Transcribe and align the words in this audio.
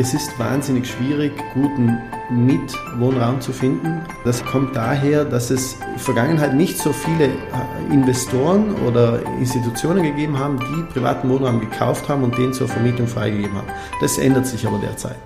Es 0.00 0.14
ist 0.14 0.38
wahnsinnig 0.38 0.86
schwierig, 0.86 1.32
guten 1.54 1.98
Mitwohnraum 2.30 3.40
zu 3.40 3.52
finden. 3.52 4.00
Das 4.24 4.44
kommt 4.44 4.76
daher, 4.76 5.24
dass 5.24 5.50
es 5.50 5.72
in 5.72 5.80
der 5.94 5.98
Vergangenheit 5.98 6.54
nicht 6.54 6.78
so 6.78 6.92
viele 6.92 7.24
äh, 7.24 7.92
Investoren 7.92 8.76
oder 8.86 9.20
Institutionen 9.40 10.04
gegeben 10.04 10.38
haben, 10.38 10.60
die 10.60 10.92
privaten 10.92 11.28
Wohnraum 11.28 11.58
gekauft 11.58 12.08
haben 12.08 12.22
und 12.22 12.38
den 12.38 12.52
zur 12.52 12.68
Vermietung 12.68 13.08
freigegeben 13.08 13.56
haben. 13.56 13.66
Das 14.00 14.18
ändert 14.18 14.46
sich 14.46 14.64
aber 14.64 14.78
derzeit. 14.78 15.16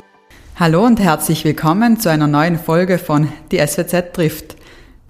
Hallo 0.56 0.86
und 0.86 0.98
herzlich 0.98 1.44
willkommen 1.44 2.00
zu 2.00 2.08
einer 2.08 2.26
neuen 2.26 2.58
Folge 2.58 2.96
von 2.96 3.28
Die 3.50 3.58
SWZ 3.58 4.14
trifft. 4.14 4.56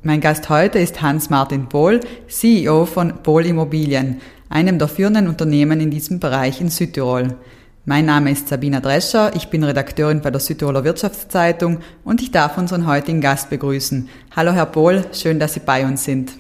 Mein 0.03 0.21
Gast 0.21 0.49
heute 0.51 0.81
ist 0.81 1.03
Hans-Martin 1.03 1.67
Bohl, 1.67 2.01
CEO 2.27 2.85
von 2.85 3.23
Bohl 3.23 3.47
Immobilien, 3.47 4.23
einem 4.49 4.81
der 4.81 4.89
führenden 4.89 5.29
Unternehmen 5.29 5.81
in 5.81 5.93
diesem 5.93 6.19
Bereich 6.19 6.61
in 6.61 6.69
Südtirol. 6.69 7.37
Mein 7.85 8.05
Name 8.07 8.31
ist 8.31 8.47
Sabina 8.47 8.79
Drescher, 8.79 9.35
ich 9.35 9.49
bin 9.49 9.65
Redakteurin 9.65 10.21
bei 10.21 10.31
der 10.31 10.39
Südtiroler 10.39 10.85
Wirtschaftszeitung 10.85 11.81
und 12.05 12.23
ich 12.23 12.31
darf 12.31 12.57
unseren 12.57 12.87
heutigen 12.87 13.21
Gast 13.21 13.51
begrüßen. 13.51 14.09
Hallo 14.37 14.53
Herr 14.53 14.67
Bohl, 14.67 15.05
schön, 15.13 15.41
dass 15.41 15.55
Sie 15.55 15.61
bei 15.67 15.85
uns 15.85 16.05
sind. 16.05 16.31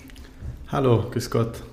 Hallo, 0.69 1.05
grüß 1.11 1.31
Gott. 1.31 1.65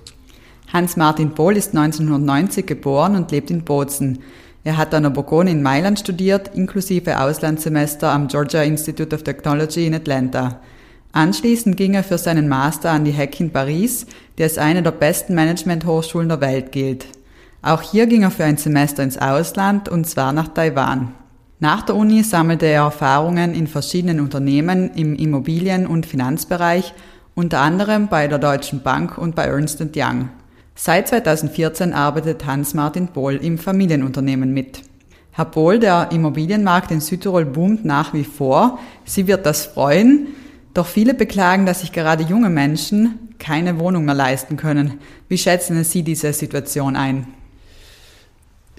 Hans-Martin 0.72 1.30
Bohl 1.30 1.56
ist 1.56 1.68
1990 1.68 2.66
geboren 2.66 3.14
und 3.14 3.30
lebt 3.30 3.52
in 3.52 3.62
Bozen. 3.62 4.18
Er 4.64 4.76
hat 4.76 4.92
an 4.92 5.04
der 5.04 5.10
Bourgogne 5.10 5.52
in 5.52 5.62
Mailand 5.62 6.00
studiert, 6.00 6.50
inklusive 6.52 7.20
Auslandssemester 7.20 8.10
am 8.10 8.26
Georgia 8.26 8.64
Institute 8.64 9.14
of 9.14 9.22
Technology 9.22 9.86
in 9.86 9.94
Atlanta. 9.94 10.58
Anschließend 11.12 11.76
ging 11.76 11.94
er 11.94 12.02
für 12.02 12.18
seinen 12.18 12.48
Master 12.48 12.90
an 12.90 13.04
die 13.04 13.12
HEC 13.12 13.38
in 13.38 13.52
Paris, 13.52 14.06
die 14.36 14.42
als 14.42 14.58
eine 14.58 14.82
der 14.82 14.90
besten 14.90 15.36
Management-Hochschulen 15.36 16.28
der 16.28 16.40
Welt 16.40 16.72
gilt. 16.72 17.06
Auch 17.62 17.82
hier 17.82 18.06
ging 18.06 18.22
er 18.22 18.30
für 18.30 18.44
ein 18.44 18.56
Semester 18.56 19.02
ins 19.02 19.18
Ausland 19.18 19.88
und 19.88 20.06
zwar 20.06 20.32
nach 20.32 20.48
Taiwan. 20.48 21.12
Nach 21.58 21.82
der 21.82 21.94
Uni 21.94 22.22
sammelte 22.22 22.64
er 22.64 22.84
Erfahrungen 22.84 23.52
in 23.52 23.66
verschiedenen 23.66 24.20
Unternehmen 24.20 24.90
im 24.94 25.14
Immobilien- 25.14 25.86
und 25.86 26.06
Finanzbereich, 26.06 26.94
unter 27.34 27.60
anderem 27.60 28.08
bei 28.08 28.28
der 28.28 28.38
Deutschen 28.38 28.82
Bank 28.82 29.18
und 29.18 29.34
bei 29.34 29.44
Ernst 29.44 29.82
Young. 29.94 30.30
Seit 30.74 31.08
2014 31.08 31.92
arbeitet 31.92 32.46
Hans-Martin 32.46 33.08
Bohl 33.08 33.36
im 33.36 33.58
Familienunternehmen 33.58 34.54
mit. 34.54 34.80
Herr 35.32 35.44
Bohl, 35.44 35.78
der 35.78 36.12
Immobilienmarkt 36.12 36.90
in 36.90 37.02
Südtirol 37.02 37.44
boomt 37.44 37.84
nach 37.84 38.14
wie 38.14 38.24
vor. 38.24 38.78
Sie 39.04 39.26
wird 39.26 39.44
das 39.44 39.66
freuen. 39.66 40.28
Doch 40.72 40.86
viele 40.86 41.12
beklagen, 41.12 41.66
dass 41.66 41.82
sich 41.82 41.92
gerade 41.92 42.24
junge 42.24 42.48
Menschen 42.48 43.34
keine 43.38 43.78
Wohnung 43.78 44.06
mehr 44.06 44.14
leisten 44.14 44.56
können. 44.56 44.94
Wie 45.28 45.38
schätzen 45.38 45.84
Sie 45.84 46.02
diese 46.02 46.32
Situation 46.32 46.96
ein? 46.96 47.26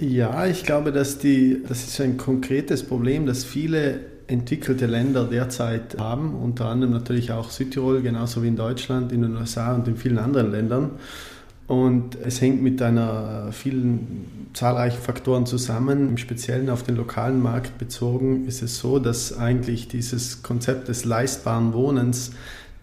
Ja, 0.02 0.48
ich 0.48 0.64
glaube, 0.64 0.92
dass 0.92 1.20
die, 1.20 1.62
das 1.68 1.84
ist 1.84 2.02
ein 2.02 2.18
konkretes 2.18 2.82
Problem, 2.82 3.28
das 3.28 3.44
viele 3.44 4.00
entwickelte 4.26 4.88
Länder 4.88 5.26
derzeit 5.26 6.00
haben, 6.00 6.34
unter 6.34 6.66
anderem 6.66 6.92
natürlich 6.92 7.32
auch 7.32 7.52
Südtirol, 7.52 8.02
genauso 8.02 8.42
wie 8.42 8.48
in 8.48 8.56
Deutschland, 8.56 9.12
in 9.12 9.22
den 9.22 9.36
USA 9.36 9.76
und 9.76 9.88
in 9.88 9.98
vielen 9.98 10.18
anderen 10.18 10.50
Ländern. 10.50 10.92
Und 11.68 12.16
es 12.16 12.42
hängt 12.42 12.64
mit 12.64 12.82
einer 12.82 13.50
vielen 13.52 14.50
zahlreichen 14.54 15.00
Faktoren 15.00 15.46
zusammen. 15.46 16.10
Im 16.10 16.18
Speziellen 16.18 16.72
auf 16.72 16.82
den 16.82 16.96
lokalen 16.96 17.40
Markt 17.40 17.78
bezogen 17.78 18.48
ist 18.48 18.64
es 18.64 18.80
so, 18.80 18.98
dass 18.98 19.38
eigentlich 19.38 19.88
dieses 19.88 20.42
Konzept 20.42 20.88
des 20.88 21.06
leistbaren 21.06 21.74
Wohnens 21.74 22.32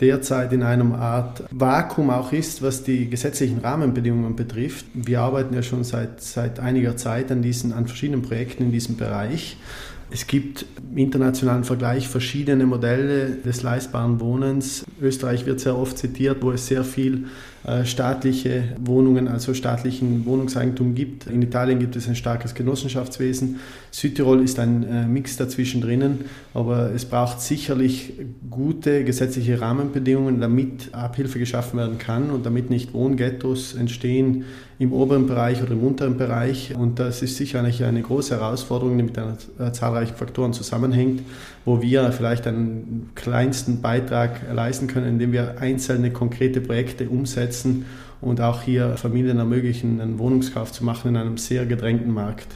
derzeit 0.00 0.52
in 0.52 0.62
einem 0.62 0.92
Art 0.92 1.44
Vakuum 1.50 2.10
auch 2.10 2.32
ist, 2.32 2.62
was 2.62 2.84
die 2.84 3.10
gesetzlichen 3.10 3.58
Rahmenbedingungen 3.58 4.36
betrifft. 4.36 4.86
Wir 4.94 5.20
arbeiten 5.20 5.54
ja 5.54 5.62
schon 5.62 5.84
seit, 5.84 6.20
seit 6.20 6.60
einiger 6.60 6.96
Zeit 6.96 7.32
an, 7.32 7.42
diesen, 7.42 7.72
an 7.72 7.86
verschiedenen 7.86 8.22
Projekten 8.22 8.64
in 8.64 8.72
diesem 8.72 8.96
Bereich. 8.96 9.56
Es 10.10 10.26
gibt 10.26 10.64
im 10.90 10.96
internationalen 10.96 11.64
Vergleich 11.64 12.08
verschiedene 12.08 12.64
Modelle 12.64 13.30
des 13.44 13.62
leistbaren 13.62 14.20
Wohnens. 14.20 14.84
Österreich 15.02 15.44
wird 15.44 15.60
sehr 15.60 15.76
oft 15.76 15.98
zitiert, 15.98 16.38
wo 16.42 16.50
es 16.52 16.66
sehr 16.66 16.82
viel 16.82 17.26
staatliche 17.84 18.62
Wohnungen, 18.80 19.28
also 19.28 19.52
staatlichen 19.52 20.24
Wohnungseigentum 20.26 20.94
gibt. 20.94 21.26
In 21.26 21.42
Italien 21.42 21.78
gibt 21.78 21.96
es 21.96 22.08
ein 22.08 22.14
starkes 22.14 22.54
Genossenschaftswesen. 22.54 23.60
Südtirol 23.90 24.42
ist 24.42 24.58
ein 24.58 24.84
äh, 24.84 25.06
Mix 25.06 25.36
dazwischen 25.36 25.80
drinnen, 25.80 26.26
aber 26.54 26.92
es 26.94 27.04
braucht 27.04 27.40
sicherlich 27.40 28.12
gute 28.48 29.04
gesetzliche 29.04 29.60
Rahmenbedingungen, 29.60 30.40
damit 30.40 30.94
Abhilfe 30.94 31.38
geschaffen 31.38 31.78
werden 31.78 31.98
kann 31.98 32.30
und 32.30 32.46
damit 32.46 32.70
nicht 32.70 32.94
Wohnghettos 32.94 33.74
entstehen 33.74 34.44
im 34.78 34.92
oberen 34.92 35.26
Bereich 35.26 35.62
oder 35.62 35.72
im 35.72 35.82
unteren 35.82 36.16
Bereich. 36.16 36.74
Und 36.74 36.98
das 36.98 37.22
ist 37.22 37.36
sicherlich 37.36 37.82
eine 37.84 38.00
große 38.00 38.36
Herausforderung, 38.36 38.96
die 38.96 39.04
mit 39.04 39.18
äh, 39.18 39.72
zahlreichen 39.72 40.14
Faktoren 40.14 40.52
zusammenhängt, 40.52 41.22
wo 41.64 41.82
wir 41.82 42.12
vielleicht 42.12 42.46
einen 42.46 43.10
kleinsten 43.14 43.80
Beitrag 43.80 44.40
leisten 44.54 44.86
können, 44.86 45.08
indem 45.08 45.32
wir 45.32 45.60
einzelne 45.60 46.12
konkrete 46.12 46.60
Projekte 46.60 47.08
umsetzen 47.08 47.86
und 48.20 48.40
auch 48.40 48.62
hier 48.62 48.96
Familien 48.96 49.38
ermöglichen, 49.38 50.00
einen 50.00 50.18
Wohnungskauf 50.18 50.72
zu 50.72 50.84
machen 50.84 51.08
in 51.08 51.16
einem 51.16 51.38
sehr 51.38 51.66
gedrängten 51.66 52.12
Markt. 52.12 52.46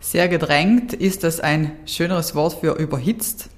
Sehr 0.00 0.28
gedrängt, 0.28 0.92
ist 0.92 1.24
das 1.24 1.40
ein 1.40 1.72
schöneres 1.84 2.34
Wort 2.34 2.54
für 2.60 2.74
überhitzt? 2.74 3.50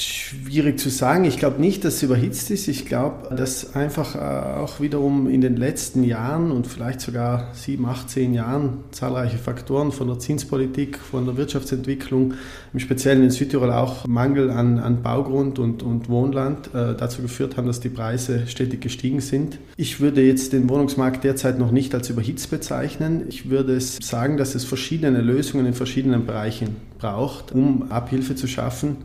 Schwierig 0.00 0.80
zu 0.80 0.88
sagen. 0.88 1.24
Ich 1.24 1.36
glaube 1.36 1.60
nicht, 1.60 1.84
dass 1.84 1.96
es 1.96 2.02
überhitzt 2.02 2.50
ist. 2.50 2.68
Ich 2.68 2.86
glaube, 2.86 3.34
dass 3.34 3.74
einfach 3.74 4.14
äh, 4.14 4.58
auch 4.60 4.80
wiederum 4.80 5.28
in 5.28 5.42
den 5.42 5.56
letzten 5.56 6.04
Jahren 6.04 6.52
und 6.52 6.66
vielleicht 6.66 7.02
sogar 7.02 7.52
sieben, 7.52 7.84
acht, 7.84 8.08
zehn 8.08 8.32
Jahren 8.32 8.84
zahlreiche 8.92 9.36
Faktoren 9.36 9.92
von 9.92 10.08
der 10.08 10.18
Zinspolitik, 10.18 10.98
von 10.98 11.26
der 11.26 11.36
Wirtschaftsentwicklung, 11.36 12.34
im 12.72 12.80
Speziellen 12.80 13.22
in 13.22 13.30
Südtirol 13.30 13.70
auch 13.72 14.06
Mangel 14.06 14.50
an, 14.50 14.78
an 14.78 15.02
Baugrund 15.02 15.58
und, 15.58 15.82
und 15.82 16.08
Wohnland 16.08 16.68
äh, 16.68 16.94
dazu 16.96 17.20
geführt 17.20 17.56
haben, 17.56 17.66
dass 17.66 17.80
die 17.80 17.90
Preise 17.90 18.46
stetig 18.46 18.80
gestiegen 18.80 19.20
sind. 19.20 19.58
Ich 19.76 20.00
würde 20.00 20.22
jetzt 20.22 20.54
den 20.54 20.68
Wohnungsmarkt 20.70 21.24
derzeit 21.24 21.58
noch 21.58 21.72
nicht 21.72 21.94
als 21.94 22.08
überhitzt 22.08 22.50
bezeichnen. 22.50 23.24
Ich 23.28 23.50
würde 23.50 23.78
sagen, 23.80 24.38
dass 24.38 24.54
es 24.54 24.64
verschiedene 24.64 25.20
Lösungen 25.20 25.66
in 25.66 25.74
verschiedenen 25.74 26.24
Bereichen 26.24 26.76
braucht, 26.98 27.52
um 27.52 27.90
Abhilfe 27.90 28.34
zu 28.34 28.46
schaffen. 28.46 28.96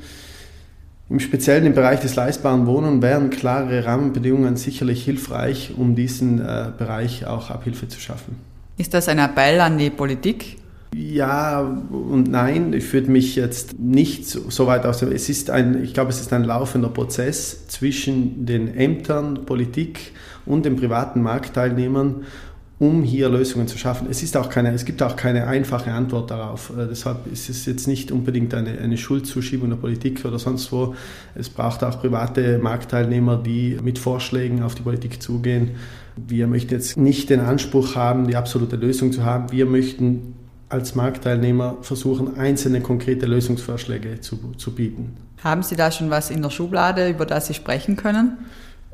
Im 1.07 1.19
Speziellen 1.19 1.67
im 1.67 1.73
Bereich 1.73 1.99
des 1.99 2.15
leistbaren 2.15 2.65
Wohnens 2.65 3.03
wären 3.03 3.29
klare 3.29 3.85
Rahmenbedingungen 3.85 4.55
sicherlich 4.55 5.05
hilfreich, 5.05 5.73
um 5.77 5.95
diesen 5.95 6.39
äh, 6.39 6.71
Bereich 6.75 7.27
auch 7.27 7.51
Abhilfe 7.51 7.87
zu 7.87 7.99
schaffen. 7.99 8.37
Ist 8.77 8.95
das 8.95 9.07
ein 9.07 9.19
Appell 9.19 9.61
an 9.61 9.77
die 9.77 9.91
Politik? 9.91 10.57
Ja 10.95 11.59
und 11.59 12.31
nein, 12.31 12.73
ich 12.73 12.91
würde 12.91 13.11
mich 13.11 13.35
jetzt 13.35 13.77
nicht 13.77 14.27
so, 14.27 14.49
so 14.49 14.65
weit 14.65 14.85
aus. 14.85 15.01
Es 15.03 15.29
ist 15.29 15.51
ein, 15.51 15.83
ich 15.83 15.93
glaube, 15.93 16.09
es 16.09 16.21
ist 16.21 16.33
ein 16.33 16.43
laufender 16.43 16.89
Prozess 16.89 17.67
zwischen 17.67 18.45
den 18.45 18.75
Ämtern, 18.75 19.45
Politik 19.45 20.13
und 20.45 20.65
den 20.65 20.75
privaten 20.75 21.21
Marktteilnehmern 21.21 22.23
um 22.77 23.03
hier 23.03 23.29
Lösungen 23.29 23.67
zu 23.67 23.77
schaffen. 23.77 24.07
Es, 24.09 24.21
ist 24.21 24.35
auch 24.35 24.49
keine, 24.49 24.73
es 24.73 24.83
gibt 24.83 25.01
auch 25.01 25.15
keine 25.15 25.47
einfache 25.47 25.91
Antwort 25.91 26.29
darauf. 26.29 26.71
Äh, 26.71 26.87
deshalb 26.89 27.31
ist 27.31 27.49
es 27.49 27.65
jetzt 27.65 27.87
nicht 27.87 28.11
unbedingt 28.11 28.53
eine, 28.53 28.77
eine 28.79 28.97
Schuldzuschiebung 28.97 29.69
der 29.69 29.77
Politik 29.77 30.25
oder 30.25 30.39
sonst 30.39 30.71
wo. 30.71 30.95
Es 31.35 31.49
braucht 31.49 31.83
auch 31.83 32.01
private 32.01 32.57
Marktteilnehmer, 32.57 33.37
die 33.37 33.77
mit 33.81 33.97
Vorschlägen 33.97 34.61
auf 34.61 34.75
die 34.75 34.81
Politik 34.81 35.21
zugehen. 35.21 35.71
Wir 36.17 36.47
möchten 36.47 36.73
jetzt 36.73 36.97
nicht 36.97 37.29
den 37.29 37.39
Anspruch 37.39 37.95
haben, 37.95 38.27
die 38.27 38.35
absolute 38.35 38.75
Lösung 38.75 39.11
zu 39.11 39.23
haben. 39.23 39.51
Wir 39.51 39.65
möchten 39.65 40.35
als 40.67 40.95
Marktteilnehmer 40.95 41.77
versuchen, 41.81 42.37
einzelne 42.37 42.81
konkrete 42.81 43.25
Lösungsvorschläge 43.25 44.19
zu, 44.19 44.37
zu 44.57 44.73
bieten. 44.73 45.15
Haben 45.43 45.63
Sie 45.63 45.75
da 45.75 45.91
schon 45.91 46.09
was 46.09 46.29
in 46.29 46.41
der 46.41 46.49
Schublade, 46.49 47.09
über 47.09 47.25
das 47.25 47.47
Sie 47.47 47.53
sprechen 47.53 47.95
können? 47.95 48.37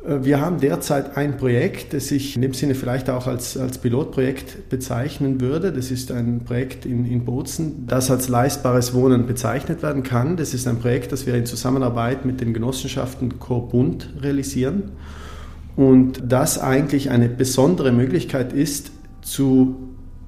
Äh, 0.05 0.23
wir 0.23 0.41
haben 0.41 0.59
derzeit 0.59 1.17
ein 1.17 1.37
Projekt, 1.37 1.93
das 1.93 2.11
ich 2.11 2.35
in 2.35 2.41
dem 2.41 2.53
Sinne 2.53 2.75
vielleicht 2.75 3.09
auch 3.09 3.27
als, 3.27 3.57
als 3.57 3.77
Pilotprojekt 3.77 4.69
bezeichnen 4.69 5.41
würde. 5.41 5.71
Das 5.71 5.91
ist 5.91 6.11
ein 6.11 6.43
Projekt 6.43 6.85
in, 6.85 7.05
in 7.05 7.25
Bozen, 7.25 7.87
das 7.87 8.11
als 8.11 8.29
leistbares 8.29 8.93
Wohnen 8.93 9.25
bezeichnet 9.25 9.83
werden 9.83 10.03
kann. 10.03 10.37
Das 10.37 10.53
ist 10.53 10.67
ein 10.67 10.79
Projekt, 10.79 11.11
das 11.11 11.25
wir 11.25 11.35
in 11.35 11.45
Zusammenarbeit 11.45 12.25
mit 12.25 12.41
den 12.41 12.53
Genossenschaften 12.53 13.39
Corbund 13.39 14.09
realisieren 14.21 14.91
und 15.75 16.21
das 16.27 16.59
eigentlich 16.59 17.09
eine 17.09 17.29
besondere 17.29 17.91
Möglichkeit 17.91 18.53
ist, 18.53 18.91
zu 19.21 19.75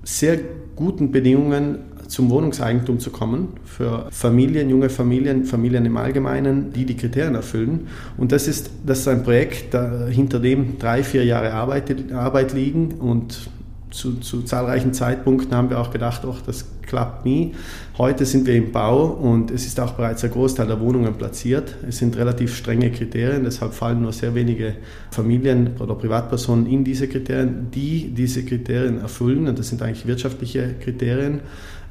sehr 0.03 0.39
guten 0.75 1.11
Bedingungen 1.11 1.79
zum 2.07 2.29
Wohnungseigentum 2.29 2.99
zu 2.99 3.11
kommen 3.11 3.49
für 3.65 4.07
Familien, 4.11 4.69
junge 4.69 4.89
Familien, 4.89 5.45
Familien 5.45 5.85
im 5.85 5.97
Allgemeinen, 5.97 6.73
die 6.73 6.85
die 6.85 6.95
Kriterien 6.95 7.35
erfüllen. 7.35 7.87
Und 8.17 8.31
das 8.31 8.47
ist, 8.47 8.69
das 8.85 8.99
ist 8.99 9.07
ein 9.07 9.23
Projekt, 9.23 9.75
hinter 10.09 10.39
dem 10.39 10.79
drei, 10.79 11.03
vier 11.03 11.25
Jahre 11.25 11.53
Arbeit, 11.53 12.11
Arbeit 12.11 12.53
liegen 12.53 12.93
und 12.99 13.49
zu, 13.93 14.15
zu, 14.15 14.41
zahlreichen 14.41 14.93
Zeitpunkten 14.93 15.55
haben 15.55 15.69
wir 15.69 15.79
auch 15.79 15.91
gedacht, 15.91 16.25
oh, 16.25 16.35
das 16.45 16.65
klappt 16.81 17.25
nie. 17.25 17.53
Heute 17.97 18.25
sind 18.25 18.47
wir 18.47 18.55
im 18.55 18.71
Bau 18.71 19.05
und 19.05 19.51
es 19.51 19.65
ist 19.65 19.79
auch 19.79 19.91
bereits 19.91 20.23
ein 20.23 20.31
Großteil 20.31 20.67
der 20.67 20.79
Wohnungen 20.79 21.13
platziert. 21.13 21.75
Es 21.87 21.99
sind 21.99 22.17
relativ 22.17 22.55
strenge 22.55 22.91
Kriterien, 22.91 23.43
deshalb 23.43 23.73
fallen 23.73 24.01
nur 24.01 24.11
sehr 24.11 24.33
wenige 24.33 24.75
Familien 25.11 25.71
oder 25.79 25.93
Privatpersonen 25.95 26.65
in 26.65 26.83
diese 26.83 27.07
Kriterien, 27.07 27.69
die 27.71 28.11
diese 28.13 28.43
Kriterien 28.43 28.99
erfüllen. 28.99 29.47
Und 29.47 29.59
das 29.59 29.69
sind 29.69 29.81
eigentlich 29.81 30.07
wirtschaftliche 30.07 30.73
Kriterien 30.81 31.41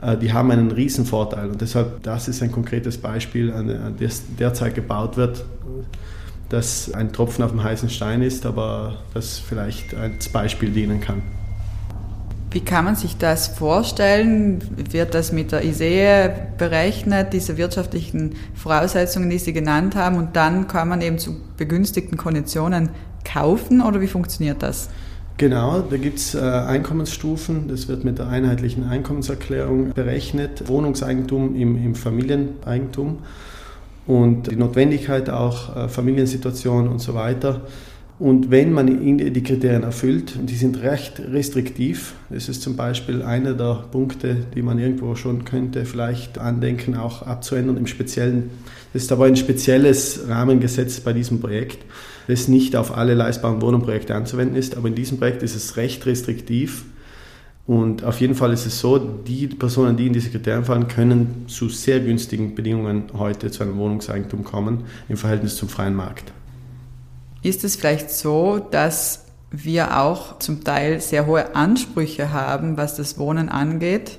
äh, 0.02 0.16
die 0.16 0.32
haben 0.32 0.50
einen 0.50 0.72
riesen 0.72 1.06
Vorteil. 1.06 1.50
Und 1.50 1.60
deshalb, 1.60 2.02
das 2.02 2.26
ist 2.26 2.42
ein 2.42 2.50
konkretes 2.50 2.98
Beispiel, 2.98 3.52
an 3.52 3.94
das 3.98 4.22
derzeit 4.38 4.74
gebaut 4.74 5.16
wird, 5.16 5.44
das 6.48 6.92
ein 6.92 7.12
Tropfen 7.12 7.44
auf 7.44 7.52
dem 7.52 7.62
heißen 7.62 7.88
Stein 7.88 8.22
ist, 8.22 8.44
aber 8.44 8.98
das 9.14 9.38
vielleicht 9.38 9.94
als 9.94 10.28
Beispiel 10.28 10.70
dienen 10.70 11.00
kann. 11.00 11.22
Wie 12.52 12.60
kann 12.60 12.84
man 12.84 12.96
sich 12.96 13.16
das 13.16 13.48
vorstellen? 13.48 14.60
Wird 14.90 15.14
das 15.14 15.32
mit 15.32 15.52
der 15.52 15.64
ISEE 15.64 16.30
berechnet, 16.58 17.32
diese 17.32 17.56
wirtschaftlichen 17.56 18.34
Voraussetzungen, 18.54 19.30
die 19.30 19.38
Sie 19.38 19.54
genannt 19.54 19.96
haben, 19.96 20.16
und 20.16 20.36
dann 20.36 20.68
kann 20.68 20.88
man 20.88 21.00
eben 21.00 21.18
zu 21.18 21.36
begünstigten 21.56 22.18
Konditionen 22.18 22.90
kaufen 23.24 23.80
oder 23.80 24.02
wie 24.02 24.06
funktioniert 24.06 24.62
das? 24.62 24.90
Genau, 25.38 25.80
da 25.80 25.96
gibt 25.96 26.18
es 26.18 26.34
äh, 26.34 26.40
Einkommensstufen. 26.40 27.68
Das 27.68 27.88
wird 27.88 28.04
mit 28.04 28.18
der 28.18 28.28
einheitlichen 28.28 28.84
Einkommenserklärung 28.84 29.92
berechnet. 29.94 30.68
Wohnungseigentum 30.68 31.56
im, 31.56 31.82
im 31.82 31.94
Familieneigentum 31.94 33.20
und 34.06 34.50
die 34.50 34.56
Notwendigkeit 34.56 35.30
auch, 35.30 35.74
äh, 35.74 35.88
Familiensituation 35.88 36.86
und 36.86 36.98
so 36.98 37.14
weiter. 37.14 37.62
Und 38.18 38.52
wenn 38.52 38.72
man 38.72 38.86
die 38.86 39.42
Kriterien 39.42 39.82
erfüllt, 39.82 40.36
und 40.36 40.48
die 40.48 40.54
sind 40.54 40.80
recht 40.82 41.18
restriktiv, 41.18 42.14
das 42.30 42.48
ist 42.48 42.62
zum 42.62 42.76
Beispiel 42.76 43.20
einer 43.22 43.54
der 43.54 43.86
Punkte, 43.90 44.36
die 44.54 44.62
man 44.62 44.78
irgendwo 44.78 45.16
schon 45.16 45.44
könnte 45.44 45.84
vielleicht 45.86 46.38
andenken, 46.38 46.94
auch 46.94 47.22
abzuändern 47.22 47.76
im 47.76 47.88
Speziellen. 47.88 48.50
Das 48.92 49.02
ist 49.02 49.12
aber 49.12 49.24
ein 49.24 49.34
spezielles 49.34 50.28
Rahmengesetz 50.28 51.00
bei 51.00 51.12
diesem 51.12 51.40
Projekt, 51.40 51.78
das 52.28 52.46
nicht 52.46 52.76
auf 52.76 52.96
alle 52.96 53.14
leistbaren 53.14 53.60
Wohnungsprojekte 53.60 54.14
anzuwenden 54.14 54.56
ist, 54.56 54.76
aber 54.76 54.86
in 54.86 54.94
diesem 54.94 55.18
Projekt 55.18 55.42
ist 55.42 55.56
es 55.56 55.76
recht 55.76 56.06
restriktiv. 56.06 56.84
Und 57.66 58.04
auf 58.04 58.20
jeden 58.20 58.34
Fall 58.34 58.52
ist 58.52 58.66
es 58.66 58.78
so, 58.78 58.98
die 58.98 59.46
Personen, 59.48 59.96
die 59.96 60.06
in 60.06 60.12
diese 60.12 60.30
Kriterien 60.30 60.64
fallen, 60.64 60.86
können 60.86 61.46
zu 61.48 61.68
sehr 61.68 61.98
günstigen 62.00 62.54
Bedingungen 62.54 63.04
heute 63.14 63.50
zu 63.50 63.62
einem 63.64 63.78
Wohnungseigentum 63.78 64.44
kommen 64.44 64.84
im 65.08 65.16
Verhältnis 65.16 65.56
zum 65.56 65.68
freien 65.68 65.94
Markt. 65.94 66.32
Ist 67.42 67.64
es 67.64 67.76
vielleicht 67.76 68.10
so, 68.10 68.58
dass 68.58 69.24
wir 69.50 70.00
auch 70.00 70.38
zum 70.38 70.64
Teil 70.64 71.00
sehr 71.00 71.26
hohe 71.26 71.54
Ansprüche 71.54 72.32
haben, 72.32 72.76
was 72.76 72.96
das 72.96 73.18
Wohnen 73.18 73.48
angeht, 73.48 74.18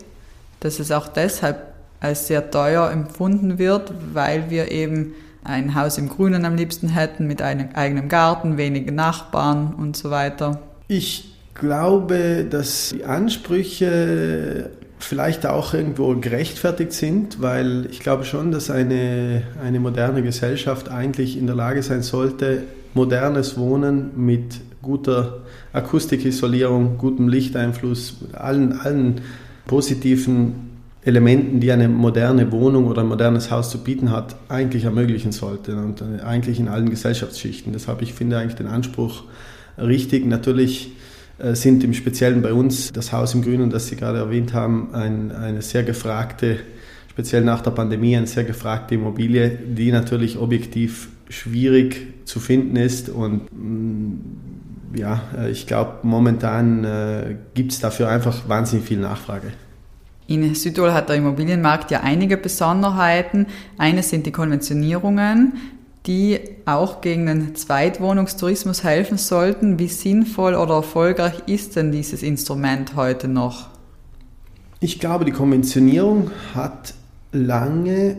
dass 0.59 0.79
es 0.79 0.91
auch 0.91 1.07
deshalb 1.07 1.73
als 1.99 2.27
sehr 2.27 2.51
teuer 2.51 2.91
empfunden 2.91 3.57
wird, 3.57 3.93
weil 4.13 4.49
wir 4.49 4.71
eben 4.71 5.13
ein 5.43 5.75
Haus 5.75 5.97
im 5.97 6.09
Grünen 6.09 6.45
am 6.45 6.55
liebsten 6.55 6.89
hätten, 6.89 7.25
mit 7.27 7.41
einem 7.41 7.69
eigenen 7.73 8.09
Garten, 8.09 8.57
wenige 8.57 8.91
Nachbarn 8.91 9.73
und 9.73 9.97
so 9.97 10.09
weiter? 10.09 10.59
Ich 10.87 11.35
glaube, 11.53 12.45
dass 12.49 12.89
die 12.89 13.05
Ansprüche 13.05 14.69
vielleicht 14.99 15.45
auch 15.45 15.73
irgendwo 15.73 16.15
gerechtfertigt 16.15 16.93
sind, 16.93 17.41
weil 17.41 17.87
ich 17.89 17.99
glaube 17.99 18.23
schon, 18.23 18.51
dass 18.51 18.69
eine, 18.69 19.43
eine 19.61 19.79
moderne 19.79 20.23
Gesellschaft 20.23 20.89
eigentlich 20.89 21.37
in 21.37 21.45
der 21.45 21.55
Lage 21.55 21.83
sein 21.83 22.03
sollte, 22.03 22.63
modernes 22.93 23.57
Wohnen 23.57 24.11
mit 24.15 24.61
guter 24.81 25.41
Akustikisolierung, 25.71 26.97
gutem 26.97 27.27
Lichteinfluss, 27.27 28.17
allen, 28.33 28.73
allen 28.73 29.21
positiven 29.65 30.71
Elementen, 31.05 31.59
die 31.59 31.71
eine 31.71 31.89
moderne 31.89 32.51
Wohnung 32.51 32.87
oder 32.87 33.01
ein 33.01 33.07
modernes 33.07 33.51
Haus 33.51 33.69
zu 33.69 33.83
bieten 33.83 34.11
hat, 34.11 34.35
eigentlich 34.47 34.85
ermöglichen 34.85 35.31
sollte 35.31 35.75
und 35.75 36.01
eigentlich 36.23 36.59
in 36.59 36.69
allen 36.69 36.89
Gesellschaftsschichten. 36.89 37.73
Deshalb 37.73 38.01
ich 38.01 38.13
finde 38.13 38.37
eigentlich 38.37 38.55
den 38.55 38.67
Anspruch 38.67 39.23
richtig. 39.77 40.25
Natürlich 40.25 40.93
äh, 41.39 41.55
sind 41.55 41.83
im 41.83 41.93
Speziellen 41.93 42.41
bei 42.41 42.53
uns 42.53 42.93
das 42.93 43.11
Haus 43.11 43.33
im 43.33 43.41
Grünen, 43.41 43.69
das 43.69 43.87
Sie 43.87 43.95
gerade 43.95 44.19
erwähnt 44.19 44.53
haben, 44.53 44.93
ein, 44.93 45.31
eine 45.31 45.61
sehr 45.61 45.83
gefragte, 45.83 46.59
speziell 47.09 47.43
nach 47.43 47.61
der 47.61 47.71
Pandemie, 47.71 48.15
eine 48.15 48.27
sehr 48.27 48.43
gefragte 48.45 48.95
Immobilie, 48.95 49.49
die 49.49 49.91
natürlich 49.91 50.37
objektiv 50.37 51.09
schwierig 51.29 52.25
zu 52.25 52.39
finden 52.39 52.75
ist 52.75 53.09
und 53.09 53.47
mm, 53.51 54.97
ja, 54.97 55.21
äh, 55.37 55.51
ich 55.51 55.67
glaube, 55.67 55.99
momentan 56.03 56.83
äh, 56.83 57.35
gibt 57.53 57.71
es 57.71 57.79
dafür 57.79 58.09
einfach 58.09 58.47
wahnsinnig 58.47 58.85
viel 58.85 58.99
Nachfrage. 58.99 59.51
In 60.27 60.55
Südtirol 60.55 60.93
hat 60.93 61.09
der 61.09 61.17
Immobilienmarkt 61.17 61.91
ja 61.91 62.01
einige 62.01 62.37
Besonderheiten. 62.37 63.47
Eine 63.77 64.03
sind 64.03 64.25
die 64.25 64.31
Konventionierungen, 64.31 65.53
die 66.05 66.39
auch 66.65 67.01
gegen 67.01 67.25
den 67.25 67.55
Zweitwohnungstourismus 67.55 68.83
helfen 68.83 69.17
sollten. 69.17 69.79
Wie 69.79 69.87
sinnvoll 69.87 70.55
oder 70.55 70.75
erfolgreich 70.75 71.43
ist 71.47 71.75
denn 71.75 71.91
dieses 71.91 72.23
Instrument 72.23 72.95
heute 72.95 73.27
noch? 73.27 73.69
Ich 74.79 74.99
glaube, 74.99 75.25
die 75.25 75.31
Konventionierung 75.31 76.31
hat 76.55 76.93
lange 77.31 78.17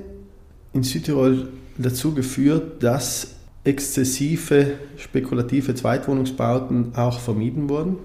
in 0.73 0.83
Südtirol 0.83 1.49
dazu 1.79 2.15
geführt, 2.15 2.82
dass 2.82 3.35
exzessive 3.65 4.73
spekulative 4.97 5.75
Zweitwohnungsbauten 5.75 6.94
auch 6.94 7.21
vermieden 7.21 7.69
wurden. 7.69 7.97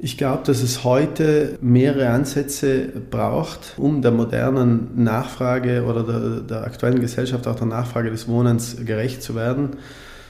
Ich 0.00 0.16
glaube, 0.16 0.44
dass 0.44 0.62
es 0.62 0.84
heute 0.84 1.58
mehrere 1.60 2.10
Ansätze 2.10 2.88
braucht, 3.10 3.74
um 3.78 4.00
der 4.00 4.12
modernen 4.12 5.02
Nachfrage 5.02 5.84
oder 5.84 6.04
der, 6.04 6.40
der, 6.40 6.64
aktuellen 6.64 7.00
Gesellschaft, 7.00 7.48
auch 7.48 7.56
der 7.56 7.66
Nachfrage 7.66 8.10
des 8.10 8.28
Wohnens 8.28 8.76
gerecht 8.84 9.22
zu 9.24 9.34
werden. 9.34 9.70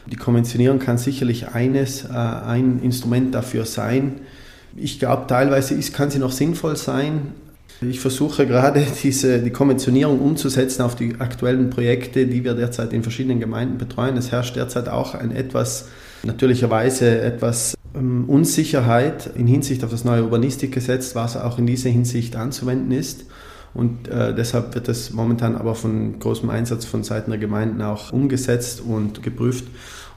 Die 0.06 0.16
Konventionierung 0.16 0.78
kann 0.78 0.96
sicherlich 0.96 1.48
eines, 1.48 2.04
äh, 2.04 2.08
ein 2.12 2.80
Instrument 2.82 3.34
dafür 3.34 3.66
sein. 3.66 4.20
Ich 4.74 4.98
glaube, 4.98 5.26
teilweise 5.26 5.74
ist, 5.74 5.92
kann 5.92 6.10
sie 6.10 6.18
noch 6.18 6.32
sinnvoll 6.32 6.76
sein, 6.76 7.32
ich 7.80 8.00
versuche 8.00 8.46
gerade 8.46 8.84
diese, 9.02 9.40
die 9.40 9.50
Konventionierung 9.50 10.20
umzusetzen 10.20 10.82
auf 10.82 10.96
die 10.96 11.16
aktuellen 11.18 11.70
Projekte, 11.70 12.26
die 12.26 12.44
wir 12.44 12.54
derzeit 12.54 12.92
in 12.92 13.02
verschiedenen 13.02 13.40
Gemeinden 13.40 13.78
betreuen. 13.78 14.16
Es 14.16 14.32
herrscht 14.32 14.56
derzeit 14.56 14.88
auch 14.88 15.14
ein 15.14 15.30
etwas, 15.30 15.88
natürlicherweise 16.22 17.20
etwas 17.20 17.74
ähm, 17.94 18.24
Unsicherheit 18.28 19.30
in 19.34 19.46
Hinsicht 19.46 19.84
auf 19.84 19.90
das 19.90 20.04
neue 20.04 20.24
Urbanistikgesetz, 20.24 21.14
was 21.14 21.36
auch 21.36 21.58
in 21.58 21.66
dieser 21.66 21.90
Hinsicht 21.90 22.36
anzuwenden 22.36 22.92
ist. 22.92 23.26
Und 23.74 24.08
äh, 24.08 24.34
deshalb 24.34 24.74
wird 24.74 24.88
das 24.88 25.12
momentan 25.12 25.54
aber 25.54 25.74
von 25.74 26.18
großem 26.18 26.50
Einsatz 26.50 26.84
von 26.84 27.04
Seiten 27.04 27.30
der 27.30 27.38
Gemeinden 27.38 27.82
auch 27.82 28.12
umgesetzt 28.12 28.80
und 28.80 29.22
geprüft. 29.22 29.66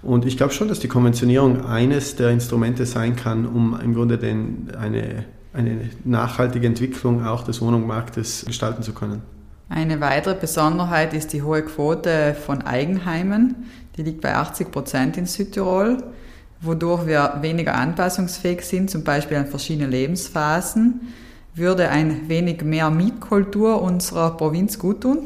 Und 0.02 0.26
ich 0.26 0.38
glaube 0.38 0.54
schon, 0.54 0.68
dass 0.68 0.80
die 0.80 0.88
Konventionierung 0.88 1.66
eines 1.66 2.16
der 2.16 2.32
Instrumente 2.32 2.86
sein 2.86 3.16
kann, 3.16 3.46
um 3.46 3.80
im 3.80 3.94
Grunde 3.94 4.18
den, 4.18 4.72
eine 4.80 5.26
eine 5.54 5.90
nachhaltige 6.06 6.68
Entwicklung 6.68 7.26
auch 7.26 7.44
des 7.44 7.62
Wohnungsmarktes 7.62 8.46
gestalten 8.46 8.84
zu 8.84 8.94
können. 8.94 9.22
Eine 9.70 10.02
weitere 10.02 10.36
Besonderheit 10.36 11.14
ist 11.14 11.34
die 11.34 11.44
hohe 11.44 11.64
Quote 11.64 12.36
von 12.36 12.62
Eigenheimen. 12.62 13.56
Die 13.96 14.04
liegt 14.04 14.22
bei 14.22 14.36
80 14.36 14.72
Prozent 14.72 15.18
in 15.18 15.26
Südtirol, 15.26 16.04
wodurch 16.62 17.08
wir 17.08 17.38
weniger 17.42 17.76
anpassungsfähig 17.76 18.62
sind, 18.62 18.90
zum 18.90 19.04
Beispiel 19.04 19.38
an 19.38 19.48
verschiedene 19.48 19.88
Lebensphasen. 19.88 21.02
Würde 21.56 21.90
ein 21.90 22.30
wenig 22.30 22.64
mehr 22.64 22.90
Mietkultur 22.90 23.82
unserer 23.82 24.38
Provinz 24.38 24.80
guttun? 24.80 25.20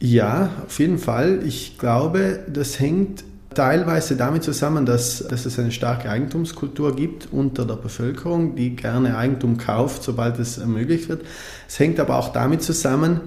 Ja, 0.00 0.50
auf 0.66 0.78
jeden 0.78 0.98
Fall. 0.98 1.40
Ich 1.44 1.78
glaube, 1.78 2.40
das 2.46 2.78
hängt 2.78 3.24
teilweise 3.58 4.14
damit 4.14 4.44
zusammen, 4.44 4.86
dass, 4.86 5.26
dass 5.26 5.44
es 5.44 5.58
eine 5.58 5.72
starke 5.72 6.08
Eigentumskultur 6.08 6.94
gibt 6.94 7.32
unter 7.32 7.64
der 7.64 7.74
Bevölkerung, 7.74 8.54
die 8.54 8.76
gerne 8.76 9.18
Eigentum 9.18 9.58
kauft, 9.58 10.04
sobald 10.04 10.38
es 10.38 10.58
ermöglicht 10.58 11.08
wird. 11.08 11.22
Es 11.66 11.80
hängt 11.80 11.98
aber 11.98 12.18
auch 12.18 12.32
damit 12.32 12.62
zusammen, 12.62 13.20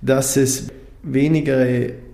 dass 0.00 0.38
es 0.38 0.68
weniger 1.02 1.66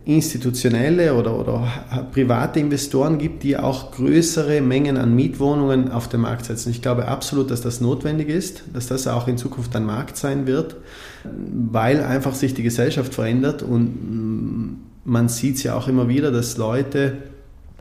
institutionelle 0.05 1.15
oder, 1.15 1.39
oder 1.39 1.69
private 2.13 2.59
Investoren 2.59 3.19
gibt, 3.19 3.45
die 3.45 3.57
auch 3.57 3.93
größere 3.93 4.61
Mengen 4.61 4.97
an 4.97 5.15
Mietwohnungen 5.15 5.93
auf 5.93 6.09
den 6.09 6.23
Markt 6.23 6.47
setzen. 6.47 6.71
Ich 6.71 6.83
glaube 6.83 7.07
absolut, 7.07 7.53
dass 7.53 7.61
das 7.61 7.81
notwendig 7.81 8.31
ist, 8.31 8.65
dass 8.73 8.89
das 8.89 9.07
auch 9.07 9.29
in 9.29 9.39
Zukunft 9.39 9.77
ein 9.77 9.87
Markt 9.87 10.17
sein 10.17 10.49
wird, 10.49 10.75
weil 11.23 12.03
einfach 12.03 12.35
sich 12.35 12.53
die 12.53 12.65
Gesellschaft 12.65 13.15
verändert 13.15 13.63
und 13.63 14.81
man 15.05 15.29
sieht 15.29 15.57
es 15.57 15.63
ja 15.63 15.77
auch 15.77 15.87
immer 15.87 16.09
wieder, 16.09 16.33
dass 16.33 16.57
Leute 16.57 17.34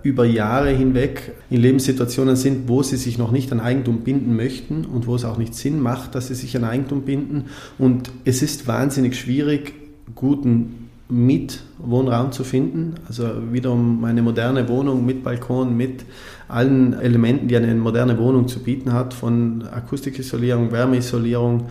über 0.03 0.25
Jahre 0.25 0.69
hinweg 0.69 1.31
in 1.49 1.61
Lebenssituationen 1.61 2.35
sind, 2.35 2.67
wo 2.67 2.83
sie 2.83 2.97
sich 2.97 3.17
noch 3.17 3.31
nicht 3.31 3.51
an 3.51 3.59
Eigentum 3.59 4.01
binden 4.01 4.35
möchten 4.35 4.85
und 4.85 5.07
wo 5.07 5.15
es 5.15 5.25
auch 5.25 5.37
nicht 5.37 5.55
Sinn 5.55 5.79
macht, 5.79 6.13
dass 6.13 6.27
sie 6.27 6.35
sich 6.35 6.55
an 6.57 6.65
Eigentum 6.65 7.03
binden. 7.03 7.45
Und 7.77 8.11
es 8.25 8.41
ist 8.41 8.67
wahnsinnig 8.67 9.17
schwierig, 9.17 9.73
guten 10.13 10.89
Mietwohnraum 11.09 12.31
zu 12.31 12.43
finden. 12.43 12.95
Also 13.07 13.29
wiederum 13.51 14.03
eine 14.03 14.21
moderne 14.21 14.67
Wohnung 14.67 15.05
mit 15.05 15.23
Balkon, 15.23 15.75
mit 15.77 16.03
allen 16.47 16.93
Elementen, 16.93 17.47
die 17.47 17.55
eine 17.55 17.73
moderne 17.75 18.17
Wohnung 18.17 18.47
zu 18.47 18.59
bieten 18.59 18.93
hat, 18.93 19.13
von 19.13 19.63
Akustikisolierung, 19.71 20.71
Wärmeisolierung. 20.71 21.67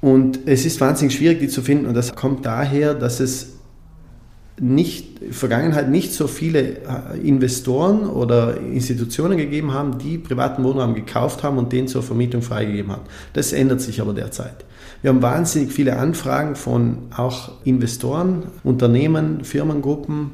Und 0.00 0.40
es 0.46 0.66
ist 0.66 0.80
wahnsinnig 0.80 1.14
schwierig, 1.14 1.40
die 1.40 1.48
zu 1.48 1.62
finden. 1.62 1.86
Und 1.86 1.94
das 1.94 2.14
kommt 2.14 2.44
daher, 2.46 2.94
dass 2.94 3.20
es 3.20 3.53
nicht, 4.60 5.18
in 5.20 5.26
der 5.26 5.34
Vergangenheit 5.34 5.90
nicht 5.90 6.12
so 6.12 6.26
viele 6.26 6.60
äh, 6.60 7.18
Investoren 7.22 8.06
oder 8.06 8.58
Institutionen 8.60 9.36
gegeben 9.36 9.72
haben, 9.72 9.98
die 9.98 10.18
privaten 10.18 10.62
Wohnraum 10.62 10.94
gekauft 10.94 11.42
haben 11.42 11.58
und 11.58 11.72
den 11.72 11.88
zur 11.88 12.02
Vermietung 12.02 12.42
freigegeben 12.42 12.92
haben. 12.92 13.02
Das 13.32 13.52
ändert 13.52 13.80
sich 13.80 14.00
aber 14.00 14.14
derzeit. 14.14 14.64
Wir 15.02 15.10
haben 15.10 15.22
wahnsinnig 15.22 15.72
viele 15.72 15.96
Anfragen 15.96 16.56
von 16.56 16.98
auch 17.14 17.52
Investoren, 17.64 18.44
Unternehmen, 18.62 19.44
Firmengruppen, 19.44 20.32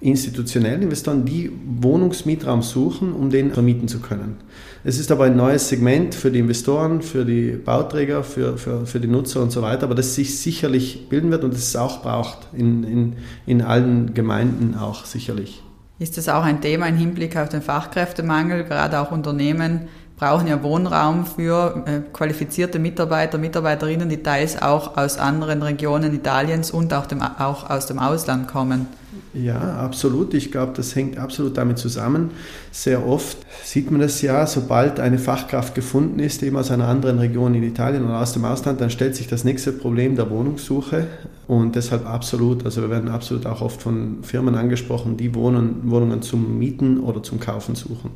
institutionellen 0.00 0.82
Investoren, 0.82 1.24
die 1.24 1.50
Wohnungsmietraum 1.80 2.62
suchen, 2.62 3.12
um 3.12 3.30
den 3.30 3.52
vermieten 3.52 3.88
zu 3.88 4.00
können. 4.00 4.36
Es 4.84 4.98
ist 4.98 5.10
aber 5.10 5.24
ein 5.24 5.36
neues 5.36 5.68
Segment 5.68 6.14
für 6.14 6.30
die 6.30 6.38
Investoren, 6.38 7.02
für 7.02 7.24
die 7.24 7.50
Bauträger, 7.52 8.22
für, 8.22 8.56
für, 8.56 8.86
für 8.86 9.00
die 9.00 9.08
Nutzer 9.08 9.42
und 9.42 9.50
so 9.50 9.60
weiter, 9.60 9.84
aber 9.84 9.96
das 9.96 10.14
sich 10.14 10.38
sicherlich 10.38 11.08
bilden 11.08 11.30
wird 11.30 11.42
und 11.42 11.52
das 11.52 11.62
es 11.62 11.76
auch 11.76 12.02
braucht, 12.02 12.48
in, 12.52 12.84
in, 12.84 13.16
in 13.46 13.62
allen 13.62 14.14
Gemeinden 14.14 14.76
auch 14.76 15.04
sicherlich. 15.04 15.62
Ist 15.98 16.16
das 16.16 16.28
auch 16.28 16.44
ein 16.44 16.60
Thema 16.60 16.86
im 16.86 16.96
Hinblick 16.96 17.36
auf 17.36 17.48
den 17.48 17.60
Fachkräftemangel? 17.60 18.62
Gerade 18.62 19.00
auch 19.00 19.10
Unternehmen 19.10 19.88
brauchen 20.16 20.46
ja 20.46 20.62
Wohnraum 20.62 21.26
für 21.26 21.82
äh, 21.86 22.00
qualifizierte 22.12 22.78
Mitarbeiter, 22.78 23.38
Mitarbeiterinnen, 23.38 24.08
die 24.08 24.22
teils 24.22 24.60
auch 24.60 24.96
aus 24.96 25.18
anderen 25.18 25.62
Regionen 25.62 26.14
Italiens 26.14 26.70
und 26.70 26.92
auch, 26.94 27.06
dem, 27.06 27.22
auch 27.22 27.68
aus 27.68 27.86
dem 27.86 27.98
Ausland 27.98 28.48
kommen. 28.48 28.86
Ja, 29.34 29.76
absolut. 29.78 30.34
Ich 30.34 30.50
glaube, 30.50 30.72
das 30.74 30.94
hängt 30.94 31.18
absolut 31.18 31.56
damit 31.56 31.78
zusammen. 31.78 32.30
Sehr 32.70 33.06
oft 33.06 33.38
sieht 33.64 33.90
man 33.90 34.00
das 34.00 34.22
ja, 34.22 34.46
sobald 34.46 35.00
eine 35.00 35.18
Fachkraft 35.18 35.74
gefunden 35.74 36.18
ist, 36.18 36.42
eben 36.42 36.56
aus 36.56 36.70
einer 36.70 36.88
anderen 36.88 37.18
Region 37.18 37.54
in 37.54 37.62
Italien 37.62 38.04
oder 38.04 38.20
aus 38.20 38.32
dem 38.32 38.44
Ausland, 38.44 38.80
dann 38.80 38.90
stellt 38.90 39.16
sich 39.16 39.26
das 39.26 39.44
nächste 39.44 39.72
Problem 39.72 40.16
der 40.16 40.30
Wohnungssuche. 40.30 41.06
Und 41.46 41.76
deshalb 41.76 42.06
absolut, 42.06 42.64
also 42.64 42.82
wir 42.82 42.90
werden 42.90 43.08
absolut 43.08 43.46
auch 43.46 43.62
oft 43.62 43.80
von 43.80 44.22
Firmen 44.22 44.54
angesprochen, 44.54 45.16
die 45.16 45.34
Wohnen, 45.34 45.90
Wohnungen 45.90 46.22
zum 46.22 46.58
Mieten 46.58 47.00
oder 47.00 47.22
zum 47.22 47.40
Kaufen 47.40 47.74
suchen. 47.74 48.10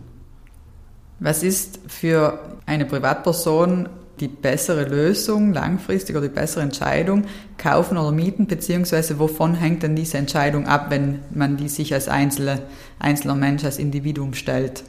Was 1.21 1.43
ist 1.43 1.79
für 1.87 2.39
eine 2.67 2.85
Privatperson 2.85 3.89
die 4.21 4.29
bessere 4.29 4.89
Lösung 4.89 5.53
langfristig 5.53 6.17
oder 6.17 6.29
die 6.29 6.35
bessere 6.35 6.63
Entscheidung, 6.63 7.25
kaufen 7.59 7.97
oder 7.97 8.13
mieten, 8.13 8.47
beziehungsweise 8.47 9.19
wovon 9.19 9.55
hängt 9.55 9.83
denn 9.83 9.97
diese 9.97 10.19
Entscheidung 10.19 10.67
ab, 10.67 10.87
wenn 10.91 11.21
man 11.35 11.57
die 11.57 11.69
sich 11.69 11.95
als 11.95 12.09
einzelne, 12.09 12.61
einzelner 12.99 13.35
Mensch, 13.35 13.65
als 13.65 13.79
Individuum 13.79 14.35
stellt? 14.35 14.85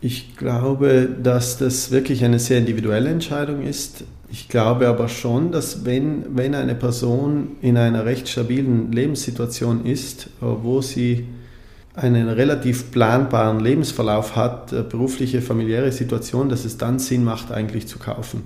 Ich 0.00 0.36
glaube, 0.36 1.08
dass 1.22 1.58
das 1.58 1.90
wirklich 1.90 2.24
eine 2.24 2.38
sehr 2.38 2.58
individuelle 2.58 3.10
Entscheidung 3.10 3.62
ist. 3.62 4.04
Ich 4.30 4.48
glaube 4.48 4.86
aber 4.88 5.08
schon, 5.08 5.52
dass 5.52 5.84
wenn, 5.84 6.36
wenn 6.36 6.54
eine 6.54 6.74
Person 6.74 7.56
in 7.62 7.76
einer 7.76 8.04
recht 8.04 8.28
stabilen 8.28 8.92
Lebenssituation 8.92 9.86
ist, 9.86 10.28
wo 10.40 10.82
sie 10.82 11.26
einen 11.98 12.28
relativ 12.28 12.90
planbaren 12.90 13.60
Lebensverlauf 13.60 14.36
hat, 14.36 14.72
äh, 14.72 14.82
berufliche, 14.82 15.42
familiäre 15.42 15.92
Situation, 15.92 16.48
dass 16.48 16.64
es 16.64 16.78
dann 16.78 16.98
Sinn 16.98 17.24
macht, 17.24 17.50
eigentlich 17.52 17.88
zu 17.88 17.98
kaufen. 17.98 18.44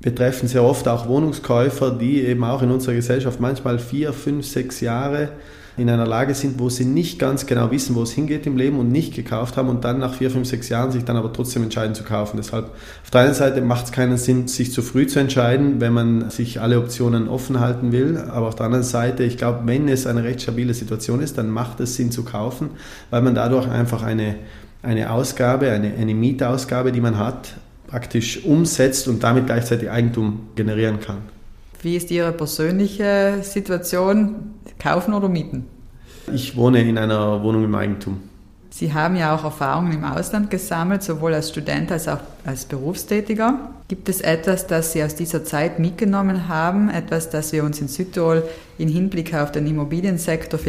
Wir 0.00 0.14
treffen 0.14 0.48
sehr 0.48 0.64
oft 0.64 0.88
auch 0.88 1.06
Wohnungskäufer, 1.06 1.92
die 1.92 2.22
eben 2.22 2.42
auch 2.42 2.60
in 2.62 2.70
unserer 2.70 2.94
Gesellschaft 2.94 3.38
manchmal 3.38 3.78
vier, 3.78 4.12
fünf, 4.12 4.46
sechs 4.46 4.80
Jahre 4.80 5.28
in 5.76 5.88
einer 5.88 6.06
Lage 6.06 6.34
sind, 6.34 6.58
wo 6.58 6.68
sie 6.68 6.84
nicht 6.84 7.18
ganz 7.18 7.46
genau 7.46 7.70
wissen, 7.70 7.94
wo 7.94 8.02
es 8.02 8.12
hingeht 8.12 8.46
im 8.46 8.56
Leben 8.56 8.78
und 8.78 8.92
nicht 8.92 9.14
gekauft 9.14 9.56
haben 9.56 9.68
und 9.68 9.84
dann 9.84 9.98
nach 9.98 10.14
vier, 10.14 10.30
fünf, 10.30 10.46
sechs 10.46 10.68
Jahren 10.68 10.92
sich 10.92 11.04
dann 11.04 11.16
aber 11.16 11.32
trotzdem 11.32 11.62
entscheiden 11.62 11.94
zu 11.94 12.04
kaufen. 12.04 12.36
Deshalb 12.36 12.66
auf 13.02 13.10
der 13.10 13.22
einen 13.22 13.34
Seite 13.34 13.62
macht 13.62 13.86
es 13.86 13.92
keinen 13.92 14.18
Sinn, 14.18 14.48
sich 14.48 14.72
zu 14.72 14.82
früh 14.82 15.06
zu 15.06 15.18
entscheiden, 15.18 15.80
wenn 15.80 15.94
man 15.94 16.30
sich 16.30 16.60
alle 16.60 16.78
Optionen 16.78 17.28
offen 17.28 17.58
halten 17.60 17.90
will. 17.90 18.18
Aber 18.18 18.48
auf 18.48 18.54
der 18.54 18.66
anderen 18.66 18.84
Seite, 18.84 19.24
ich 19.24 19.38
glaube, 19.38 19.60
wenn 19.64 19.88
es 19.88 20.06
eine 20.06 20.24
recht 20.24 20.42
stabile 20.42 20.74
Situation 20.74 21.20
ist, 21.20 21.38
dann 21.38 21.48
macht 21.48 21.80
es 21.80 21.96
Sinn 21.96 22.10
zu 22.10 22.22
kaufen, 22.22 22.70
weil 23.08 23.22
man 23.22 23.34
dadurch 23.34 23.66
einfach 23.68 24.02
eine, 24.02 24.36
eine 24.82 25.10
Ausgabe, 25.10 25.70
eine, 25.70 25.94
eine 25.94 26.14
Mietausgabe, 26.14 26.92
die 26.92 27.00
man 27.00 27.18
hat, 27.18 27.54
praktisch 27.86 28.44
umsetzt 28.44 29.08
und 29.08 29.22
damit 29.22 29.46
gleichzeitig 29.46 29.90
Eigentum 29.90 30.48
generieren 30.54 31.00
kann. 31.00 31.31
Wie 31.82 31.96
ist 31.96 32.12
Ihre 32.12 32.30
persönliche 32.30 33.38
Situation? 33.42 34.54
Kaufen 34.78 35.14
oder 35.14 35.28
mieten? 35.28 35.66
Ich 36.32 36.56
wohne 36.56 36.80
in 36.80 36.96
einer 36.96 37.42
Wohnung 37.42 37.64
im 37.64 37.74
Eigentum. 37.74 38.20
Sie 38.70 38.94
haben 38.94 39.16
ja 39.16 39.34
auch 39.34 39.42
Erfahrungen 39.42 39.92
im 39.92 40.04
Ausland 40.04 40.48
gesammelt, 40.48 41.02
sowohl 41.02 41.34
als 41.34 41.50
Student 41.50 41.90
als 41.90 42.06
auch 42.06 42.20
als 42.44 42.64
Berufstätiger. 42.64 43.72
Gibt 43.88 44.08
es 44.08 44.20
etwas, 44.20 44.68
das 44.68 44.92
Sie 44.92 45.02
aus 45.02 45.16
dieser 45.16 45.44
Zeit 45.44 45.80
mitgenommen 45.80 46.48
haben, 46.48 46.88
etwas, 46.88 47.30
das 47.30 47.52
wir 47.52 47.64
uns 47.64 47.80
in 47.80 47.88
Südtirol 47.88 48.44
im 48.78 48.88
Hinblick 48.88 49.34
auf 49.34 49.50
den 49.50 49.66
Immobiliensektor 49.66 50.60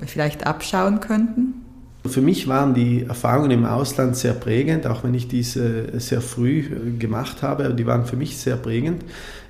vielleicht 0.00 0.46
abschauen 0.46 1.00
könnten? 1.00 1.63
Für 2.06 2.20
mich 2.20 2.48
waren 2.48 2.74
die 2.74 3.04
Erfahrungen 3.04 3.50
im 3.50 3.64
Ausland 3.64 4.14
sehr 4.14 4.34
prägend, 4.34 4.86
auch 4.86 5.04
wenn 5.04 5.14
ich 5.14 5.26
diese 5.26 5.98
sehr 5.98 6.20
früh 6.20 6.58
äh, 6.58 6.98
gemacht 6.98 7.42
habe. 7.42 7.72
Die 7.72 7.86
waren 7.86 8.04
für 8.04 8.16
mich 8.16 8.36
sehr 8.36 8.56
prägend. 8.56 9.02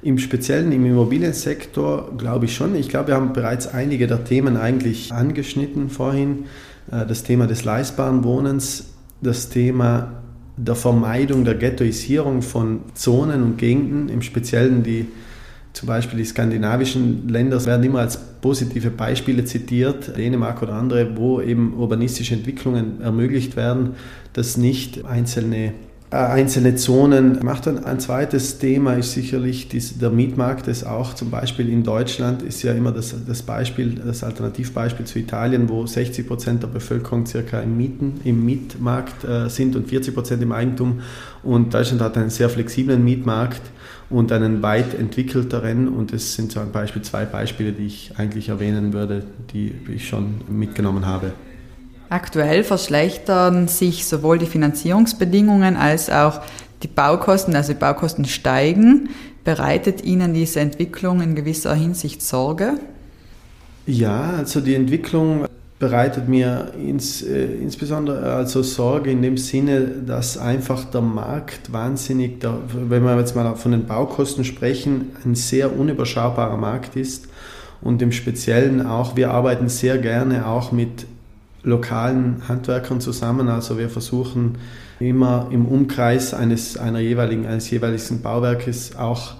Im 0.02 0.18
Speziellen 0.18 0.70
im 0.70 0.86
Immobiliensektor 0.86 2.16
glaube 2.16 2.44
ich 2.44 2.54
schon. 2.54 2.76
Ich 2.76 2.88
glaube, 2.88 3.08
wir 3.08 3.16
haben 3.16 3.32
bereits 3.32 3.66
einige 3.66 4.06
der 4.06 4.24
Themen 4.24 4.56
eigentlich 4.56 5.12
angeschnitten 5.12 5.90
vorhin. 5.90 6.44
Äh, 6.92 7.06
das 7.06 7.24
Thema 7.24 7.48
des 7.48 7.64
leistbaren 7.64 8.22
Wohnens, 8.22 8.92
das 9.20 9.48
Thema 9.48 10.12
der 10.56 10.76
Vermeidung 10.76 11.44
der 11.44 11.56
Ghettoisierung 11.56 12.40
von 12.40 12.82
Zonen 12.94 13.42
und 13.42 13.58
Gegenden, 13.58 14.08
im 14.08 14.22
Speziellen 14.22 14.84
die 14.84 15.08
zum 15.74 15.88
Beispiel 15.88 16.18
die 16.18 16.24
skandinavischen 16.24 17.28
Länder 17.28 17.64
werden 17.66 17.84
immer 17.84 17.98
als 17.98 18.16
positive 18.16 18.90
Beispiele 18.90 19.44
zitiert, 19.44 20.16
Dänemark 20.16 20.62
oder 20.62 20.74
andere, 20.74 21.16
wo 21.16 21.40
eben 21.40 21.74
urbanistische 21.74 22.34
Entwicklungen 22.34 23.00
ermöglicht 23.00 23.56
werden, 23.56 23.96
dass 24.32 24.56
nicht 24.56 25.04
einzelne 25.04 25.72
einzelne 26.14 26.76
Zonen 26.76 27.40
gemacht 27.40 27.66
werden. 27.66 27.84
Ein 27.84 27.98
zweites 27.98 28.58
Thema 28.58 28.94
ist 28.94 29.12
sicherlich 29.12 29.68
der 29.68 30.10
Mietmarkt, 30.10 30.68
das 30.68 30.84
auch 30.84 31.14
zum 31.14 31.30
Beispiel 31.30 31.68
in 31.68 31.82
Deutschland 31.82 32.42
ist 32.42 32.62
ja 32.62 32.72
immer 32.72 32.92
das, 32.92 33.14
das 33.26 33.42
Beispiel, 33.42 33.96
das 33.96 34.22
Alternativbeispiel 34.22 35.06
zu 35.06 35.18
Italien, 35.18 35.68
wo 35.68 35.86
60 35.86 36.26
Prozent 36.26 36.62
der 36.62 36.68
Bevölkerung 36.68 37.26
circa 37.26 37.60
im 37.60 37.76
Mieten, 37.76 38.20
im 38.24 38.44
Mietmarkt 38.44 39.24
äh, 39.24 39.48
sind 39.48 39.74
und 39.74 39.88
40 39.88 40.14
Prozent 40.14 40.42
im 40.42 40.52
Eigentum. 40.52 41.00
Und 41.42 41.74
Deutschland 41.74 42.00
hat 42.00 42.16
einen 42.16 42.30
sehr 42.30 42.48
flexiblen 42.48 43.02
Mietmarkt 43.02 43.62
und 44.08 44.30
einen 44.30 44.62
weit 44.62 44.94
entwickelteren. 44.94 45.88
Und 45.88 46.12
das 46.12 46.34
sind 46.34 46.52
so 46.52 46.60
Beispiel, 46.72 47.02
zwei 47.02 47.24
Beispiele, 47.24 47.72
die 47.72 47.86
ich 47.86 48.12
eigentlich 48.16 48.50
erwähnen 48.50 48.92
würde, 48.92 49.24
die 49.52 49.74
ich 49.92 50.08
schon 50.08 50.42
mitgenommen 50.48 51.06
habe. 51.06 51.32
Aktuell 52.14 52.62
verschlechtern 52.62 53.66
sich 53.66 54.06
sowohl 54.06 54.38
die 54.38 54.46
Finanzierungsbedingungen 54.46 55.76
als 55.76 56.08
auch 56.08 56.42
die 56.84 56.86
Baukosten, 56.86 57.56
also 57.56 57.72
die 57.72 57.78
Baukosten 57.80 58.24
steigen. 58.24 59.08
Bereitet 59.42 60.04
Ihnen 60.04 60.32
diese 60.32 60.60
Entwicklung 60.60 61.20
in 61.20 61.34
gewisser 61.34 61.74
Hinsicht 61.74 62.22
Sorge? 62.22 62.74
Ja, 63.88 64.34
also 64.38 64.60
die 64.60 64.76
Entwicklung 64.76 65.46
bereitet 65.80 66.28
mir 66.28 66.70
ins, 66.80 67.20
äh, 67.20 67.46
insbesondere 67.46 68.32
also 68.32 68.62
Sorge 68.62 69.10
in 69.10 69.20
dem 69.20 69.36
Sinne, 69.36 69.80
dass 70.06 70.38
einfach 70.38 70.84
der 70.84 71.00
Markt 71.00 71.72
wahnsinnig, 71.72 72.38
der, 72.38 72.58
wenn 72.88 73.02
wir 73.02 73.18
jetzt 73.18 73.34
mal 73.34 73.56
von 73.56 73.72
den 73.72 73.86
Baukosten 73.86 74.44
sprechen, 74.44 75.16
ein 75.24 75.34
sehr 75.34 75.76
unüberschaubarer 75.76 76.58
Markt 76.58 76.94
ist 76.94 77.26
und 77.82 78.00
im 78.02 78.12
Speziellen 78.12 78.86
auch, 78.86 79.16
wir 79.16 79.32
arbeiten 79.32 79.68
sehr 79.68 79.98
gerne 79.98 80.46
auch 80.46 80.70
mit 80.70 81.06
lokalen 81.64 82.46
Handwerkern 82.46 83.00
zusammen, 83.00 83.48
also 83.48 83.78
wir 83.78 83.88
versuchen 83.88 84.58
immer 85.00 85.48
im 85.50 85.66
Umkreis 85.66 86.34
eines, 86.34 86.76
einer 86.76 87.00
jeweiligen, 87.00 87.46
eines 87.46 87.70
jeweiligen 87.70 88.22
Bauwerkes 88.22 88.96
auch 88.96 89.34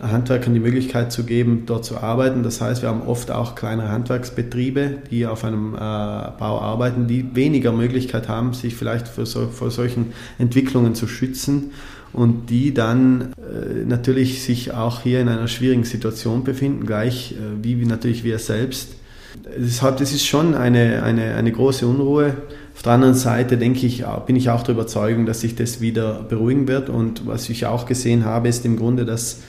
Handwerkern 0.00 0.54
die 0.54 0.60
Möglichkeit 0.60 1.10
zu 1.10 1.24
geben, 1.24 1.64
dort 1.66 1.84
zu 1.84 1.98
arbeiten. 1.98 2.42
Das 2.42 2.60
heißt, 2.60 2.82
wir 2.82 2.88
haben 2.88 3.02
oft 3.02 3.30
auch 3.30 3.54
kleinere 3.54 3.88
Handwerksbetriebe, 3.88 4.98
die 5.10 5.26
auf 5.26 5.44
einem 5.44 5.74
äh, 5.74 5.78
Bau 5.78 6.60
arbeiten, 6.60 7.08
die 7.08 7.34
weniger 7.34 7.72
Möglichkeit 7.72 8.28
haben, 8.28 8.52
sich 8.52 8.76
vielleicht 8.76 9.08
vor, 9.08 9.26
so, 9.26 9.48
vor 9.48 9.70
solchen 9.70 10.12
Entwicklungen 10.38 10.94
zu 10.94 11.08
schützen 11.08 11.72
und 12.12 12.48
die 12.48 12.72
dann 12.72 13.32
äh, 13.32 13.84
natürlich 13.84 14.42
sich 14.44 14.72
auch 14.72 15.02
hier 15.02 15.20
in 15.20 15.28
einer 15.28 15.48
schwierigen 15.48 15.84
Situation 15.84 16.44
befinden, 16.44 16.86
gleich 16.86 17.32
äh, 17.32 17.64
wie 17.64 17.84
natürlich 17.84 18.22
wir 18.22 18.38
selbst. 18.38 18.97
Deshalb, 19.58 19.98
das 19.98 20.12
ist 20.12 20.26
schon 20.26 20.54
eine, 20.54 21.02
eine, 21.02 21.34
eine 21.34 21.52
große 21.52 21.86
Unruhe. 21.86 22.34
Auf 22.74 22.82
der 22.82 22.92
anderen 22.92 23.14
Seite 23.14 23.58
denke 23.58 23.86
ich, 23.86 24.04
bin 24.26 24.36
ich 24.36 24.50
auch 24.50 24.62
der 24.62 24.74
Überzeugung, 24.74 25.26
dass 25.26 25.40
sich 25.40 25.54
das 25.56 25.80
wieder 25.80 26.22
beruhigen 26.22 26.68
wird. 26.68 26.88
Und 26.88 27.26
was 27.26 27.48
ich 27.48 27.66
auch 27.66 27.86
gesehen 27.86 28.24
habe, 28.24 28.48
ist 28.48 28.64
im 28.64 28.76
Grunde, 28.76 29.04
dass 29.04 29.40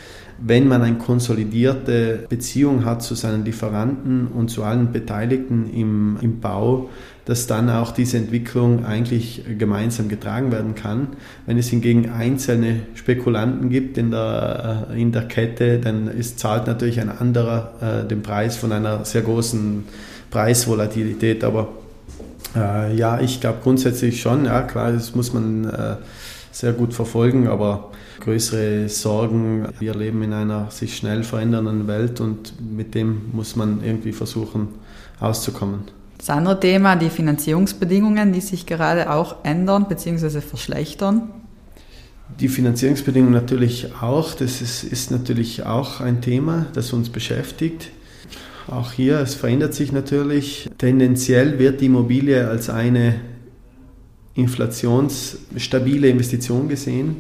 wenn 0.41 0.67
man 0.67 0.81
eine 0.81 0.98
konsolidierte 0.98 2.25
Beziehung 2.29 2.86
hat 2.86 3.01
zu 3.01 3.15
seinen 3.15 3.46
Lieferanten 3.46 4.27
und 4.27 4.50
zu 4.50 4.63
allen 4.63 4.91
Beteiligten 4.91 5.69
im, 5.74 6.17
im 6.22 6.39
Bau, 6.39 6.89
dass 7.25 7.46
dann 7.46 7.69
auch 7.69 7.91
diese 7.91 8.17
Entwicklung 8.17 8.86
eigentlich 8.86 9.43
gemeinsam 9.60 10.10
getragen 10.10 10.51
werden 10.51 10.74
kann. 10.74 11.10
Wenn 11.46 11.58
es 11.58 11.67
hingegen 11.67 12.10
einzelne 12.10 12.81
Spekulanten 12.96 13.69
gibt 13.69 13.98
in 14.00 14.12
der, 14.12 14.88
äh, 14.89 15.00
in 15.00 15.12
der 15.12 15.27
Kette, 15.27 15.77
dann 15.77 16.08
ist, 16.08 16.39
zahlt 16.39 16.65
natürlich 16.65 17.00
ein 17.00 17.10
anderer 17.10 17.74
äh, 18.03 18.08
den 18.08 18.24
Preis 18.24 18.58
von 18.58 18.72
einer 18.72 19.05
sehr 19.05 19.22
großen 19.22 19.84
Preisvolatilität. 20.31 21.43
Aber 21.43 21.69
äh, 22.55 22.96
ja, 22.96 23.19
ich 23.19 23.39
glaube 23.39 23.60
grundsätzlich 23.62 24.22
schon, 24.22 24.46
ja 24.46 24.63
klar, 24.63 24.91
das 24.91 25.13
muss 25.13 25.31
man 25.31 25.65
äh, 25.65 25.96
sehr 26.51 26.74
gut 26.74 26.94
verfolgen, 26.94 27.48
aber 27.48 27.91
größere 28.20 28.89
Sorgen. 28.89 29.68
Wir 29.79 29.96
leben 29.96 30.22
in 30.24 30.34
einer 30.34 30.72
sich 30.72 30.98
schnell 30.98 31.24
verändernden 31.24 31.88
Welt 31.88 32.22
und 32.22 32.53
mit 32.60 32.96
dem 32.96 33.29
muss 33.32 33.56
man 33.56 33.84
irgendwie 33.84 34.12
versuchen 34.12 34.70
auszukommen. 35.20 35.82
Das 36.18 36.29
andere 36.29 36.60
Thema, 36.60 36.96
die 36.96 37.10
Finanzierungsbedingungen, 37.10 38.34
die 38.34 38.41
sich 38.41 38.65
gerade 38.65 39.10
auch 39.12 39.38
ändern 39.44 39.88
bzw. 39.88 40.41
verschlechtern. 40.41 41.29
Die 42.39 42.50
Finanzierungsbedingungen 42.50 43.34
natürlich 43.34 43.88
auch. 44.01 44.34
Das 44.34 44.62
ist, 44.62 44.84
ist 44.84 45.12
natürlich 45.12 45.65
auch 45.65 46.01
ein 46.01 46.22
Thema, 46.22 46.68
das 46.74 46.94
uns 46.94 47.10
beschäftigt. 47.10 47.89
Auch 48.68 48.91
hier, 48.91 49.20
es 49.20 49.34
verändert 49.34 49.74
sich 49.74 49.91
natürlich. 49.91 50.70
Tendenziell 50.77 51.58
wird 51.58 51.82
die 51.82 51.88
Immobilie 51.88 52.48
als 52.48 52.70
eine 52.70 53.15
inflationsstabile 54.39 56.10
Investition 56.10 56.69
gesehen. 56.69 57.17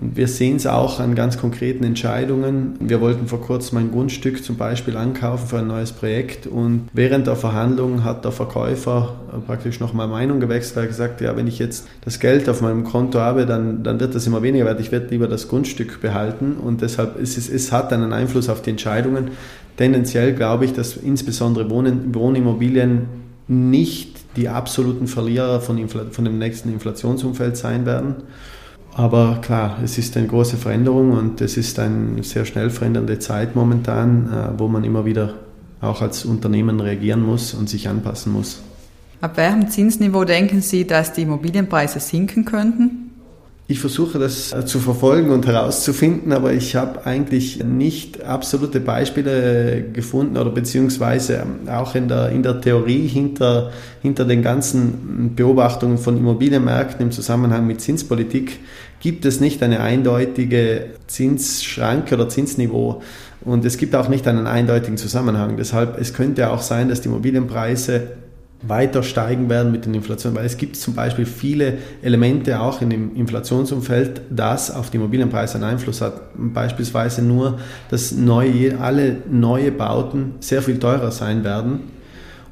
Und 0.00 0.16
wir 0.16 0.28
sehen 0.28 0.56
es 0.56 0.66
auch 0.66 0.98
an 0.98 1.14
ganz 1.14 1.36
konkreten 1.36 1.84
Entscheidungen. 1.84 2.76
Wir 2.80 3.02
wollten 3.02 3.26
vor 3.26 3.42
kurzem 3.42 3.78
ein 3.78 3.90
Grundstück 3.90 4.42
zum 4.42 4.56
Beispiel 4.56 4.96
ankaufen 4.96 5.46
für 5.46 5.58
ein 5.58 5.66
neues 5.66 5.92
Projekt 5.92 6.46
und 6.46 6.88
während 6.94 7.26
der 7.26 7.36
Verhandlung 7.36 8.02
hat 8.02 8.24
der 8.24 8.32
Verkäufer 8.32 9.16
praktisch 9.46 9.78
nochmal 9.78 10.08
Meinung 10.08 10.40
gewechselt, 10.40 10.78
er 10.78 10.86
gesagt, 10.86 11.20
ja, 11.20 11.36
wenn 11.36 11.46
ich 11.46 11.58
jetzt 11.58 11.86
das 12.02 12.18
Geld 12.18 12.48
auf 12.48 12.62
meinem 12.62 12.84
Konto 12.84 13.18
habe, 13.18 13.44
dann, 13.44 13.82
dann 13.82 14.00
wird 14.00 14.14
das 14.14 14.26
immer 14.26 14.42
weniger 14.42 14.64
wert. 14.64 14.80
Ich 14.80 14.90
werde 14.90 15.08
lieber 15.10 15.28
das 15.28 15.48
Grundstück 15.48 16.00
behalten 16.00 16.54
und 16.54 16.80
deshalb 16.80 17.20
ist 17.20 17.36
es, 17.36 17.50
es 17.50 17.70
hat 17.70 17.92
einen 17.92 18.14
Einfluss 18.14 18.48
auf 18.48 18.62
die 18.62 18.70
Entscheidungen. 18.70 19.32
Tendenziell 19.76 20.34
glaube 20.34 20.64
ich, 20.64 20.72
dass 20.72 20.96
insbesondere 20.96 21.68
Wohnen, 21.68 22.14
Wohnimmobilien 22.14 23.02
nicht 23.48 24.19
die 24.36 24.48
absoluten 24.48 25.06
Verlierer 25.06 25.60
von, 25.60 25.88
von 25.88 26.24
dem 26.24 26.38
nächsten 26.38 26.72
Inflationsumfeld 26.72 27.56
sein 27.56 27.86
werden. 27.86 28.16
Aber 28.94 29.38
klar, 29.40 29.78
es 29.84 29.98
ist 29.98 30.16
eine 30.16 30.26
große 30.26 30.56
Veränderung 30.56 31.12
und 31.12 31.40
es 31.40 31.56
ist 31.56 31.78
eine 31.78 32.22
sehr 32.22 32.44
schnell 32.44 32.70
verändernde 32.70 33.18
Zeit 33.18 33.54
momentan, 33.54 34.26
äh, 34.32 34.58
wo 34.58 34.68
man 34.68 34.84
immer 34.84 35.04
wieder 35.04 35.34
auch 35.80 36.02
als 36.02 36.24
Unternehmen 36.24 36.80
reagieren 36.80 37.24
muss 37.24 37.54
und 37.54 37.68
sich 37.68 37.88
anpassen 37.88 38.32
muss. 38.32 38.60
Ab 39.20 39.36
welchem 39.36 39.68
Zinsniveau 39.68 40.24
denken 40.24 40.60
Sie, 40.60 40.86
dass 40.86 41.12
die 41.12 41.22
Immobilienpreise 41.22 42.00
sinken 42.00 42.44
könnten? 42.44 42.99
Ich 43.70 43.78
versuche 43.78 44.18
das 44.18 44.52
äh, 44.52 44.66
zu 44.66 44.80
verfolgen 44.80 45.30
und 45.30 45.46
herauszufinden, 45.46 46.32
aber 46.32 46.52
ich 46.52 46.74
habe 46.74 47.06
eigentlich 47.06 47.62
nicht 47.62 48.20
absolute 48.24 48.80
Beispiele 48.80 49.84
gefunden 49.92 50.36
oder 50.36 50.50
beziehungsweise 50.50 51.34
ähm, 51.34 51.68
auch 51.68 51.94
in 51.94 52.08
der, 52.08 52.30
in 52.30 52.42
der 52.42 52.60
Theorie 52.60 53.06
hinter, 53.06 53.70
hinter 54.02 54.24
den 54.24 54.42
ganzen 54.42 55.36
Beobachtungen 55.36 55.98
von 55.98 56.16
Immobilienmärkten 56.16 57.06
im 57.06 57.12
Zusammenhang 57.12 57.64
mit 57.68 57.80
Zinspolitik 57.80 58.58
gibt 58.98 59.24
es 59.24 59.38
nicht 59.38 59.62
eine 59.62 59.78
eindeutige 59.78 60.86
Zinsschranke 61.06 62.16
oder 62.16 62.28
Zinsniveau 62.28 63.02
und 63.44 63.64
es 63.64 63.76
gibt 63.76 63.94
auch 63.94 64.08
nicht 64.08 64.26
einen 64.26 64.48
eindeutigen 64.48 64.96
Zusammenhang. 64.96 65.56
Deshalb, 65.56 65.96
es 66.00 66.12
könnte 66.12 66.50
auch 66.50 66.62
sein, 66.62 66.88
dass 66.88 67.02
die 67.02 67.08
Immobilienpreise 67.08 68.08
weiter 68.62 69.02
steigen 69.02 69.48
werden 69.48 69.72
mit 69.72 69.86
den 69.86 69.94
Inflationen, 69.94 70.36
weil 70.36 70.44
es 70.44 70.58
gibt 70.58 70.76
zum 70.76 70.94
Beispiel 70.94 71.24
viele 71.24 71.78
Elemente 72.02 72.60
auch 72.60 72.82
in 72.82 72.90
dem 72.90 73.16
Inflationsumfeld, 73.16 74.22
das 74.30 74.70
auf 74.70 74.90
die 74.90 74.98
Immobilienpreise 74.98 75.54
einen 75.54 75.64
Einfluss 75.64 76.00
hat. 76.02 76.20
Beispielsweise 76.34 77.22
nur, 77.22 77.58
dass 77.90 78.12
neue, 78.12 78.78
alle 78.78 79.16
neue 79.30 79.72
Bauten 79.72 80.34
sehr 80.40 80.60
viel 80.62 80.78
teurer 80.78 81.10
sein 81.10 81.42
werden 81.42 81.80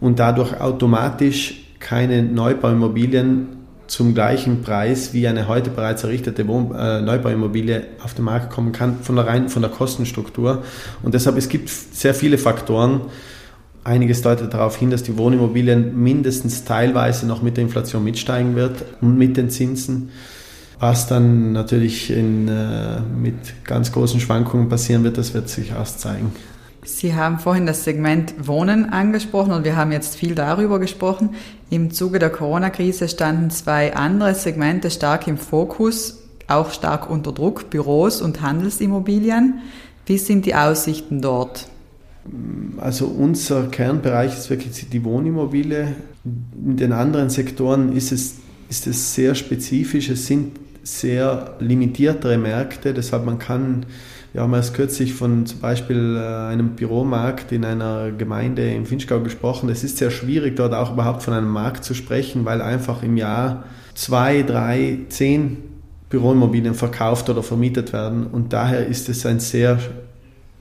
und 0.00 0.18
dadurch 0.18 0.58
automatisch 0.60 1.64
keine 1.78 2.22
Neubauimmobilien 2.22 3.48
zum 3.86 4.14
gleichen 4.14 4.62
Preis 4.62 5.14
wie 5.14 5.26
eine 5.26 5.48
heute 5.48 5.70
bereits 5.70 6.04
errichtete 6.04 6.46
Wohn 6.46 6.74
äh, 6.74 7.00
Neubauimmobilie 7.00 7.86
auf 8.02 8.14
den 8.14 8.24
Markt 8.24 8.50
kommen 8.50 8.72
kann, 8.72 8.98
von 9.02 9.16
der 9.16 9.26
rein 9.26 9.48
von 9.48 9.62
der 9.62 9.70
Kostenstruktur. 9.70 10.62
Und 11.02 11.14
deshalb 11.14 11.36
es 11.36 11.48
gibt 11.48 11.70
sehr 11.70 12.14
viele 12.14 12.38
Faktoren, 12.38 13.02
Einiges 13.88 14.20
deutet 14.20 14.52
darauf 14.52 14.76
hin, 14.76 14.90
dass 14.90 15.02
die 15.02 15.16
Wohnimmobilien 15.16 16.00
mindestens 16.00 16.64
teilweise 16.64 17.26
noch 17.26 17.40
mit 17.40 17.56
der 17.56 17.64
Inflation 17.64 18.04
mitsteigen 18.04 18.54
wird 18.54 18.84
und 19.00 19.16
mit 19.16 19.38
den 19.38 19.48
Zinsen. 19.48 20.10
Was 20.78 21.06
dann 21.06 21.52
natürlich 21.52 22.10
in, 22.10 22.48
äh, 22.48 23.00
mit 23.00 23.64
ganz 23.64 23.90
großen 23.90 24.20
Schwankungen 24.20 24.68
passieren 24.68 25.04
wird, 25.04 25.16
das 25.16 25.32
wird 25.32 25.48
sich 25.48 25.70
erst 25.70 26.00
zeigen. 26.00 26.32
Sie 26.84 27.14
haben 27.14 27.38
vorhin 27.38 27.66
das 27.66 27.84
Segment 27.84 28.34
Wohnen 28.46 28.90
angesprochen 28.90 29.52
und 29.52 29.64
wir 29.64 29.76
haben 29.76 29.90
jetzt 29.90 30.16
viel 30.16 30.34
darüber 30.34 30.78
gesprochen. 30.78 31.30
Im 31.70 31.90
Zuge 31.90 32.18
der 32.18 32.30
Corona-Krise 32.30 33.08
standen 33.08 33.50
zwei 33.50 33.96
andere 33.96 34.34
Segmente 34.34 34.90
stark 34.90 35.26
im 35.26 35.38
Fokus, 35.38 36.18
auch 36.46 36.72
stark 36.72 37.10
unter 37.10 37.32
Druck, 37.32 37.70
Büros 37.70 38.20
und 38.20 38.42
Handelsimmobilien. 38.42 39.60
Wie 40.06 40.18
sind 40.18 40.46
die 40.46 40.54
Aussichten 40.54 41.22
dort? 41.22 41.68
Also 42.78 43.06
unser 43.06 43.66
Kernbereich 43.68 44.34
ist 44.34 44.50
wirklich 44.50 44.88
die 44.88 45.04
Wohnimmobilie. 45.04 45.96
In 46.24 46.76
den 46.76 46.92
anderen 46.92 47.30
Sektoren 47.30 47.92
ist 47.92 48.12
es, 48.12 48.36
ist 48.68 48.86
es 48.86 49.14
sehr 49.14 49.34
spezifisch. 49.34 50.08
Es 50.10 50.26
sind 50.26 50.52
sehr 50.82 51.56
limitiertere 51.60 52.38
Märkte, 52.38 52.94
deshalb 52.94 53.24
man 53.26 53.38
kann, 53.38 53.84
wir 54.32 54.42
haben 54.42 54.54
erst 54.54 54.74
kürzlich 54.74 55.14
von 55.14 55.46
zum 55.46 55.60
Beispiel 55.60 56.16
äh, 56.16 56.50
einem 56.50 56.70
Büromarkt 56.70 57.52
in 57.52 57.64
einer 57.64 58.10
Gemeinde 58.10 58.70
im 58.72 58.86
Finchgau 58.86 59.20
gesprochen. 59.20 59.68
Es 59.68 59.84
ist 59.84 59.98
sehr 59.98 60.10
schwierig, 60.10 60.56
dort 60.56 60.74
auch 60.74 60.92
überhaupt 60.92 61.22
von 61.22 61.34
einem 61.34 61.50
Markt 61.50 61.84
zu 61.84 61.94
sprechen, 61.94 62.44
weil 62.44 62.62
einfach 62.62 63.02
im 63.02 63.16
Jahr 63.16 63.64
zwei, 63.94 64.42
drei, 64.42 64.98
zehn 65.08 65.58
Büroimmobilien 66.08 66.74
verkauft 66.74 67.28
oder 67.28 67.42
vermietet 67.42 67.92
werden 67.92 68.26
und 68.26 68.52
daher 68.52 68.86
ist 68.86 69.08
es 69.08 69.26
ein 69.26 69.40
sehr 69.40 69.78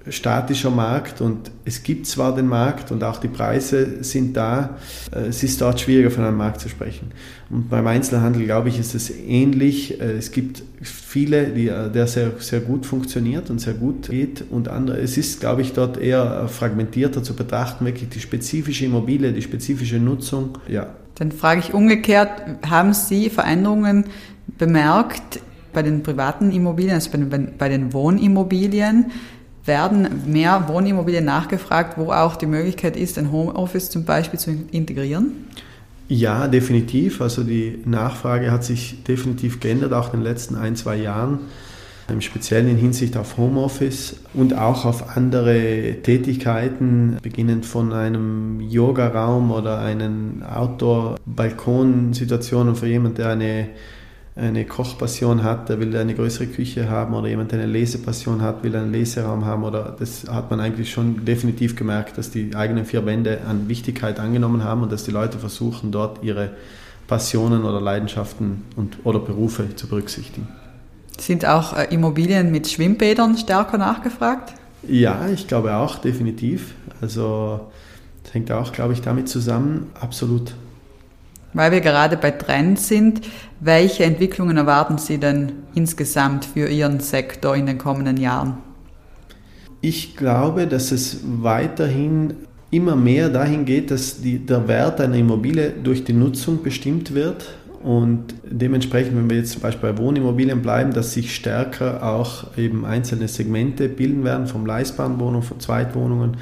statischer 0.09 0.71
Markt 0.71 1.21
und 1.21 1.51
es 1.65 1.83
gibt 1.83 2.07
zwar 2.07 2.35
den 2.35 2.47
Markt 2.47 2.91
und 2.91 3.03
auch 3.03 3.19
die 3.19 3.27
Preise 3.27 4.03
sind 4.03 4.35
da, 4.35 4.77
äh, 5.11 5.27
es 5.27 5.43
ist 5.43 5.61
dort 5.61 5.79
schwieriger 5.79 6.11
von 6.11 6.23
einem 6.23 6.37
Markt 6.37 6.61
zu 6.61 6.69
sprechen. 6.69 7.11
Und 7.49 7.69
beim 7.69 7.87
Einzelhandel, 7.87 8.45
glaube 8.45 8.69
ich, 8.69 8.79
ist 8.79 8.95
es 8.95 9.09
ähnlich. 9.09 9.99
Äh, 9.99 10.13
es 10.13 10.31
gibt 10.31 10.63
viele, 10.81 11.47
die, 11.47 11.67
äh, 11.67 11.89
der 11.89 12.07
sehr, 12.07 12.31
sehr 12.39 12.59
gut 12.59 12.85
funktioniert 12.85 13.49
und 13.49 13.59
sehr 13.59 13.73
gut 13.73 14.09
geht 14.09 14.43
und 14.49 14.67
andere. 14.67 14.97
Es 14.99 15.17
ist, 15.17 15.39
glaube 15.39 15.61
ich, 15.61 15.73
dort 15.73 15.97
eher 15.97 16.47
fragmentierter 16.47 17.23
zu 17.23 17.35
betrachten, 17.35 17.85
wirklich 17.85 18.09
die 18.09 18.19
spezifische 18.19 18.85
Immobilie, 18.85 19.31
die 19.31 19.41
spezifische 19.41 19.97
Nutzung. 19.97 20.57
Ja. 20.67 20.87
Dann 21.15 21.31
frage 21.31 21.61
ich 21.61 21.73
umgekehrt, 21.73 22.29
haben 22.69 22.93
Sie 22.93 23.29
Veränderungen 23.29 24.05
bemerkt 24.57 25.39
bei 25.73 25.83
den 25.83 26.03
privaten 26.03 26.51
Immobilien, 26.51 26.95
also 26.95 27.09
bei 27.57 27.69
den 27.69 27.93
Wohnimmobilien? 27.93 29.11
Werden 29.67 30.23
mehr 30.25 30.67
Wohnimmobilien 30.67 31.25
nachgefragt, 31.25 31.97
wo 31.97 32.12
auch 32.12 32.36
die 32.36 32.45
Möglichkeit 32.45 32.97
ist, 32.97 33.17
ein 33.17 33.32
Homeoffice 33.32 33.89
zum 33.89 34.06
Beispiel 34.06 34.39
zu 34.39 34.51
integrieren? 34.71 35.32
Ja, 36.08 36.47
definitiv. 36.47 37.19
Also 37.21 37.43
die 37.43 37.80
Nachfrage 37.86 38.51
hat 38.51 38.63
sich 38.63 39.03
definitiv 39.03 39.60
geändert, 39.60 39.93
auch 39.93 40.13
in 40.13 40.21
den 40.21 40.23
letzten 40.23 40.56
ein, 40.56 40.75
zwei 40.75 40.95
Jahren. 40.95 41.39
Im 42.10 42.21
Speziellen 42.21 42.69
in 42.69 42.77
Hinsicht 42.77 43.17
auf 43.17 43.36
Homeoffice 43.36 44.15
und 44.34 44.58
auch 44.58 44.86
auf 44.86 45.17
andere 45.17 45.97
Tätigkeiten, 46.03 47.17
beginnend 47.21 47.65
von 47.65 47.91
einem 47.91 48.62
Yoga-Raum 48.62 49.51
oder 49.51 49.80
einen 49.80 50.41
Outdoor-Balkonsituationen 50.41 52.77
für 52.77 52.88
jemanden, 52.88 53.17
der 53.17 53.32
eine 53.32 53.67
eine 54.38 54.65
Kochpassion 54.65 55.43
hat, 55.43 55.69
der 55.69 55.80
will 55.80 55.95
eine 55.97 56.13
größere 56.13 56.47
Küche 56.47 56.89
haben 56.89 57.13
oder 57.15 57.28
jemand, 57.28 57.52
der 57.52 57.60
eine 57.60 57.71
Lesepassion 57.71 58.41
hat, 58.41 58.63
will 58.63 58.76
einen 58.76 58.91
Leseraum 58.91 59.45
haben 59.45 59.63
oder 59.63 59.95
das 59.97 60.26
hat 60.30 60.52
man 60.52 60.60
eigentlich 60.60 60.91
schon 60.91 61.26
definitiv 61.26 61.76
gemerkt, 61.76 62.17
dass 62.17 62.30
die 62.30 62.56
eigenen 62.56 62.86
vier 62.86 63.06
Wände 63.06 63.39
an 63.47 63.67
Wichtigkeit 63.67 64.19
angenommen 64.19 64.63
haben 64.63 64.84
und 64.84 64.91
dass 64.91 65.04
die 65.04 65.12
Leute 65.12 65.39
versuchen, 65.39 65.91
dort 65.91 66.23
ihre 66.23 66.52
Passionen 67.08 67.63
oder 67.63 67.82
Leidenschaften 67.82 68.63
und, 68.76 68.97
oder 69.06 69.19
Berufe 69.19 69.76
zu 69.76 69.88
berücksichtigen. 69.88 70.47
Sind 71.17 71.45
auch 71.45 71.76
äh, 71.76 71.86
Immobilien 71.86 72.52
mit 72.52 72.67
Schwimmbädern 72.67 73.38
stärker 73.38 73.78
nachgefragt? 73.78 74.54
Ja, 74.88 75.28
ich 75.34 75.47
glaube 75.47 75.76
auch, 75.76 75.97
definitiv. 75.97 76.76
Also 77.02 77.71
das 78.23 78.34
hängt 78.34 78.52
auch, 78.52 78.71
glaube 78.71 78.93
ich, 78.93 79.02
damit 79.02 79.30
zusammen. 79.30 79.88
Absolut. 80.00 80.54
Weil 81.57 81.71
wir 81.71 81.81
gerade 81.81 82.17
bei 82.17 82.29
Trends 82.29 82.87
sind, 82.87 83.21
welche 83.59 84.03
Entwicklungen 84.03 84.57
erwarten 84.57 84.99
Sie 84.99 85.17
denn 85.17 85.53
insgesamt 85.73 86.45
für 86.45 86.69
Ihren 86.69 86.99
Sektor 86.99 87.55
in 87.55 87.65
den 87.65 87.79
kommenden 87.79 88.17
Jahren? 88.17 88.57
Ich 89.81 90.15
glaube, 90.15 90.67
dass 90.67 90.91
es 90.91 91.21
weiterhin 91.23 92.35
immer 92.69 92.95
mehr 92.95 93.29
dahin 93.29 93.65
geht, 93.65 93.89
dass 93.89 94.21
die, 94.21 94.37
der 94.37 94.67
Wert 94.67 95.01
einer 95.01 95.15
Immobilie 95.15 95.71
durch 95.71 96.03
die 96.03 96.13
Nutzung 96.13 96.61
bestimmt 96.61 97.15
wird 97.15 97.47
und 97.81 98.35
dementsprechend, 98.43 99.17
wenn 99.17 99.27
wir 99.27 99.37
jetzt 99.37 99.53
zum 99.53 99.63
Beispiel 99.63 99.93
bei 99.93 99.97
Wohnimmobilien 99.97 100.61
bleiben, 100.61 100.93
dass 100.93 101.13
sich 101.13 101.33
stärker 101.33 102.03
auch 102.03 102.55
eben 102.55 102.85
einzelne 102.85 103.27
Segmente 103.27 103.89
bilden 103.89 104.23
werden, 104.23 104.45
vom 104.45 104.67
leistbaren 104.67 105.19
Wohnungen, 105.19 105.41
von 105.41 105.59
Zweitwohnungen, 105.59 106.37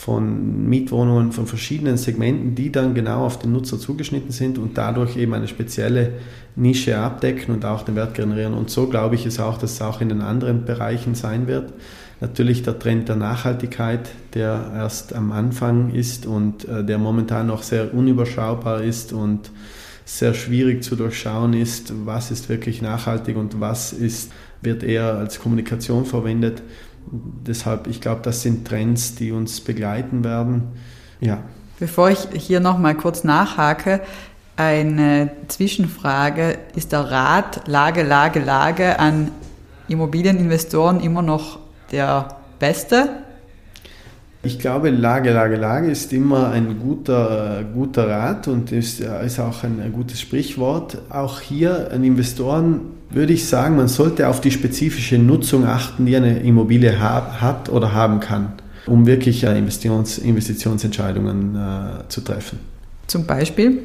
von 0.00 0.66
Mietwohnungen 0.66 1.30
von 1.30 1.46
verschiedenen 1.46 1.98
Segmenten, 1.98 2.54
die 2.54 2.72
dann 2.72 2.94
genau 2.94 3.26
auf 3.26 3.38
den 3.38 3.52
Nutzer 3.52 3.78
zugeschnitten 3.78 4.30
sind 4.30 4.56
und 4.56 4.78
dadurch 4.78 5.18
eben 5.18 5.34
eine 5.34 5.46
spezielle 5.46 6.14
Nische 6.56 6.96
abdecken 6.96 7.52
und 7.52 7.66
auch 7.66 7.82
den 7.82 7.96
Wert 7.96 8.14
generieren. 8.14 8.54
Und 8.54 8.70
so 8.70 8.86
glaube 8.86 9.16
ich 9.16 9.26
es 9.26 9.38
auch, 9.38 9.58
dass 9.58 9.72
es 9.72 9.82
auch 9.82 10.00
in 10.00 10.08
den 10.08 10.22
anderen 10.22 10.64
Bereichen 10.64 11.14
sein 11.14 11.46
wird. 11.46 11.74
Natürlich 12.22 12.62
der 12.62 12.78
Trend 12.78 13.10
der 13.10 13.16
Nachhaltigkeit, 13.16 14.08
der 14.32 14.72
erst 14.74 15.14
am 15.14 15.32
Anfang 15.32 15.90
ist 15.90 16.24
und 16.24 16.66
äh, 16.66 16.82
der 16.82 16.96
momentan 16.96 17.48
noch 17.48 17.62
sehr 17.62 17.92
unüberschaubar 17.92 18.82
ist 18.82 19.12
und 19.12 19.50
sehr 20.06 20.32
schwierig 20.32 20.82
zu 20.82 20.96
durchschauen 20.96 21.52
ist, 21.52 21.92
was 22.06 22.30
ist 22.30 22.48
wirklich 22.48 22.80
nachhaltig 22.80 23.36
und 23.36 23.60
was 23.60 23.92
ist, 23.92 24.32
wird 24.62 24.82
eher 24.82 25.16
als 25.16 25.40
Kommunikation 25.40 26.06
verwendet. 26.06 26.62
Deshalb, 27.06 27.86
ich 27.86 28.00
glaube, 28.00 28.20
das 28.22 28.42
sind 28.42 28.66
Trends, 28.66 29.14
die 29.14 29.32
uns 29.32 29.60
begleiten 29.60 30.22
werden. 30.24 30.68
Ja. 31.20 31.42
Bevor 31.78 32.10
ich 32.10 32.28
hier 32.34 32.60
nochmal 32.60 32.94
kurz 32.94 33.24
nachhake, 33.24 34.00
eine 34.56 35.30
Zwischenfrage. 35.48 36.58
Ist 36.76 36.92
der 36.92 37.10
Rat 37.10 37.66
Lage, 37.66 38.02
Lage, 38.02 38.40
Lage 38.40 38.98
an 38.98 39.30
Immobilieninvestoren 39.88 41.00
immer 41.00 41.22
noch 41.22 41.58
der 41.90 42.36
beste? 42.58 43.08
Ich 44.42 44.58
glaube, 44.58 44.88
Lage, 44.88 45.32
Lage, 45.32 45.56
Lage 45.56 45.90
ist 45.90 46.14
immer 46.14 46.50
ein 46.50 46.78
guter, 46.78 47.62
guter 47.74 48.08
Rat 48.08 48.48
und 48.48 48.72
ist, 48.72 49.00
ist 49.00 49.38
auch 49.38 49.64
ein, 49.64 49.92
gutes 49.92 50.18
Sprichwort. 50.18 50.96
Auch 51.10 51.40
hier 51.40 51.90
an 51.92 52.02
Investoren 52.04 52.80
würde 53.10 53.34
ich 53.34 53.46
sagen, 53.46 53.76
man 53.76 53.88
sollte 53.88 54.28
auf 54.28 54.40
die 54.40 54.50
spezifische 54.50 55.18
Nutzung 55.18 55.66
achten, 55.66 56.06
die 56.06 56.16
eine 56.16 56.40
Immobilie 56.40 56.98
hat 56.98 57.68
oder 57.68 57.92
haben 57.92 58.20
kann, 58.20 58.54
um 58.86 59.06
wirklich 59.06 59.44
Investitions, 59.44 60.16
Investitionsentscheidungen 60.16 61.56
äh, 61.56 62.08
zu 62.08 62.22
treffen. 62.22 62.60
Zum 63.08 63.26
Beispiel? 63.26 63.82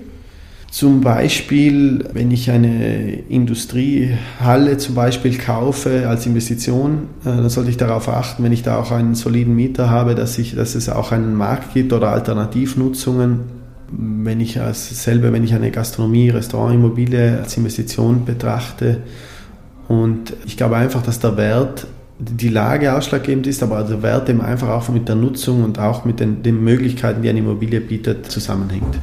Zum 0.75 0.99
Beispiel, 0.99 2.03
wenn 2.11 2.31
ich 2.31 2.51
eine 2.51 3.13
Industriehalle 3.29 4.75
zum 4.75 4.93
Beispiel 4.93 5.37
kaufe 5.37 6.09
als 6.09 6.25
Investition, 6.25 7.07
äh, 7.21 7.27
dann 7.27 7.47
sollte 7.47 7.69
ich 7.69 7.77
darauf 7.77 8.09
achten, 8.09 8.43
wenn 8.43 8.51
ich 8.51 8.61
da 8.61 8.77
auch 8.77 8.91
einen 8.91 9.15
soliden 9.15 9.55
Mieter 9.55 9.89
habe, 9.89 10.15
dass, 10.15 10.37
ich, 10.37 10.53
dass 10.53 10.75
es 10.75 10.89
auch 10.89 11.13
einen 11.13 11.33
Markt 11.33 11.73
gibt 11.73 11.93
oder 11.93 12.09
Alternativnutzungen. 12.09 13.39
Wenn 13.89 14.41
ich 14.41 14.59
selber, 14.73 15.31
wenn 15.31 15.45
ich 15.45 15.53
eine 15.53 15.71
Gastronomie, 15.71 16.29
Restaurant, 16.31 16.75
Immobilie 16.75 17.39
als 17.39 17.55
Investition 17.55 18.25
betrachte. 18.25 18.97
Und 19.87 20.33
ich 20.45 20.57
glaube 20.57 20.75
einfach, 20.75 21.03
dass 21.03 21.21
der 21.21 21.37
Wert 21.37 21.87
die 22.19 22.49
Lage 22.49 22.93
ausschlaggebend 22.93 23.47
ist, 23.47 23.63
aber 23.63 23.81
der 23.83 24.03
Wert 24.03 24.27
eben 24.27 24.41
einfach 24.41 24.67
auch 24.67 24.89
mit 24.89 25.07
der 25.07 25.15
Nutzung 25.15 25.63
und 25.63 25.79
auch 25.79 26.03
mit 26.03 26.19
den, 26.19 26.43
den 26.43 26.61
Möglichkeiten, 26.61 27.21
die 27.21 27.29
eine 27.29 27.39
Immobilie 27.39 27.79
bietet, 27.79 28.29
zusammenhängt. 28.29 28.99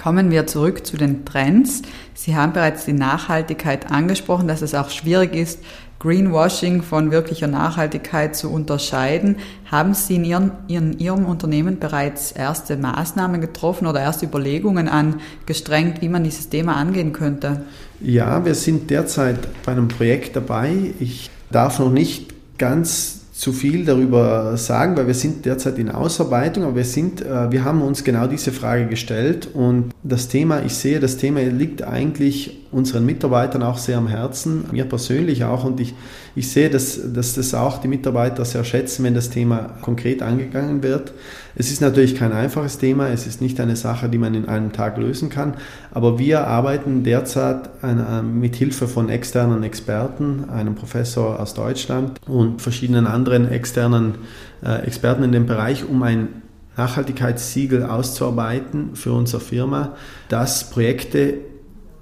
Kommen 0.00 0.30
wir 0.30 0.46
zurück 0.46 0.86
zu 0.86 0.96
den 0.96 1.24
Trends. 1.24 1.82
Sie 2.14 2.36
haben 2.36 2.52
bereits 2.52 2.84
die 2.84 2.92
Nachhaltigkeit 2.92 3.90
angesprochen, 3.90 4.46
dass 4.46 4.62
es 4.62 4.72
auch 4.72 4.90
schwierig 4.90 5.34
ist, 5.34 5.58
Greenwashing 5.98 6.82
von 6.82 7.10
wirklicher 7.10 7.48
Nachhaltigkeit 7.48 8.36
zu 8.36 8.48
unterscheiden. 8.48 9.38
Haben 9.68 9.94
Sie 9.94 10.14
in, 10.14 10.24
Ihren, 10.24 10.52
in 10.68 10.98
Ihrem 11.00 11.26
Unternehmen 11.26 11.80
bereits 11.80 12.30
erste 12.30 12.76
Maßnahmen 12.76 13.40
getroffen 13.40 13.88
oder 13.88 14.00
erste 14.00 14.24
Überlegungen 14.26 14.88
angestrengt, 14.88 16.00
wie 16.00 16.08
man 16.08 16.22
dieses 16.22 16.48
Thema 16.48 16.76
angehen 16.76 17.12
könnte? 17.12 17.62
Ja, 18.00 18.44
wir 18.44 18.54
sind 18.54 18.90
derzeit 18.90 19.48
bei 19.64 19.72
einem 19.72 19.88
Projekt 19.88 20.36
dabei. 20.36 20.94
Ich 21.00 21.28
darf 21.50 21.80
noch 21.80 21.90
nicht 21.90 22.32
ganz 22.56 23.17
zu 23.38 23.52
viel 23.52 23.84
darüber 23.84 24.56
sagen, 24.56 24.96
weil 24.96 25.06
wir 25.06 25.14
sind 25.14 25.46
derzeit 25.46 25.78
in 25.78 25.92
Ausarbeitung, 25.92 26.64
aber 26.64 26.74
wir 26.74 26.84
sind, 26.84 27.24
äh, 27.24 27.52
wir 27.52 27.64
haben 27.64 27.82
uns 27.82 28.02
genau 28.02 28.26
diese 28.26 28.50
Frage 28.50 28.86
gestellt 28.86 29.48
und 29.54 29.94
das 30.02 30.26
Thema, 30.26 30.64
ich 30.66 30.74
sehe, 30.74 30.98
das 30.98 31.18
Thema 31.18 31.40
liegt 31.42 31.82
eigentlich 31.82 32.66
unseren 32.72 33.06
Mitarbeitern 33.06 33.62
auch 33.62 33.78
sehr 33.78 33.96
am 33.96 34.08
Herzen, 34.08 34.64
mir 34.72 34.86
persönlich 34.86 35.44
auch 35.44 35.62
und 35.62 35.78
ich, 35.78 35.94
ich 36.38 36.50
sehe, 36.50 36.70
dass, 36.70 37.00
dass 37.12 37.34
das 37.34 37.52
auch 37.52 37.78
die 37.78 37.88
Mitarbeiter 37.88 38.44
sehr 38.44 38.62
schätzen, 38.62 39.02
wenn 39.02 39.14
das 39.14 39.28
Thema 39.28 39.74
konkret 39.82 40.22
angegangen 40.22 40.84
wird. 40.84 41.12
Es 41.56 41.72
ist 41.72 41.80
natürlich 41.80 42.14
kein 42.14 42.32
einfaches 42.32 42.78
Thema, 42.78 43.08
es 43.08 43.26
ist 43.26 43.40
nicht 43.40 43.58
eine 43.58 43.74
Sache, 43.74 44.08
die 44.08 44.18
man 44.18 44.34
in 44.34 44.46
einem 44.46 44.72
Tag 44.72 44.98
lösen 44.98 45.30
kann, 45.30 45.54
aber 45.90 46.20
wir 46.20 46.46
arbeiten 46.46 47.02
derzeit 47.02 47.70
äh, 47.82 48.22
mit 48.22 48.54
Hilfe 48.54 48.86
von 48.86 49.08
externen 49.08 49.64
Experten, 49.64 50.48
einem 50.48 50.76
Professor 50.76 51.40
aus 51.40 51.54
Deutschland 51.54 52.20
und 52.28 52.62
verschiedenen 52.62 53.08
anderen 53.08 53.50
externen 53.50 54.18
äh, 54.64 54.86
Experten 54.86 55.24
in 55.24 55.32
dem 55.32 55.46
Bereich, 55.46 55.84
um 55.88 56.04
ein 56.04 56.28
Nachhaltigkeitssiegel 56.76 57.82
auszuarbeiten 57.82 58.94
für 58.94 59.12
unsere 59.12 59.42
Firma, 59.42 59.96
dass 60.28 60.70
Projekte 60.70 61.38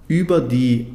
über 0.08 0.42
die 0.42 0.88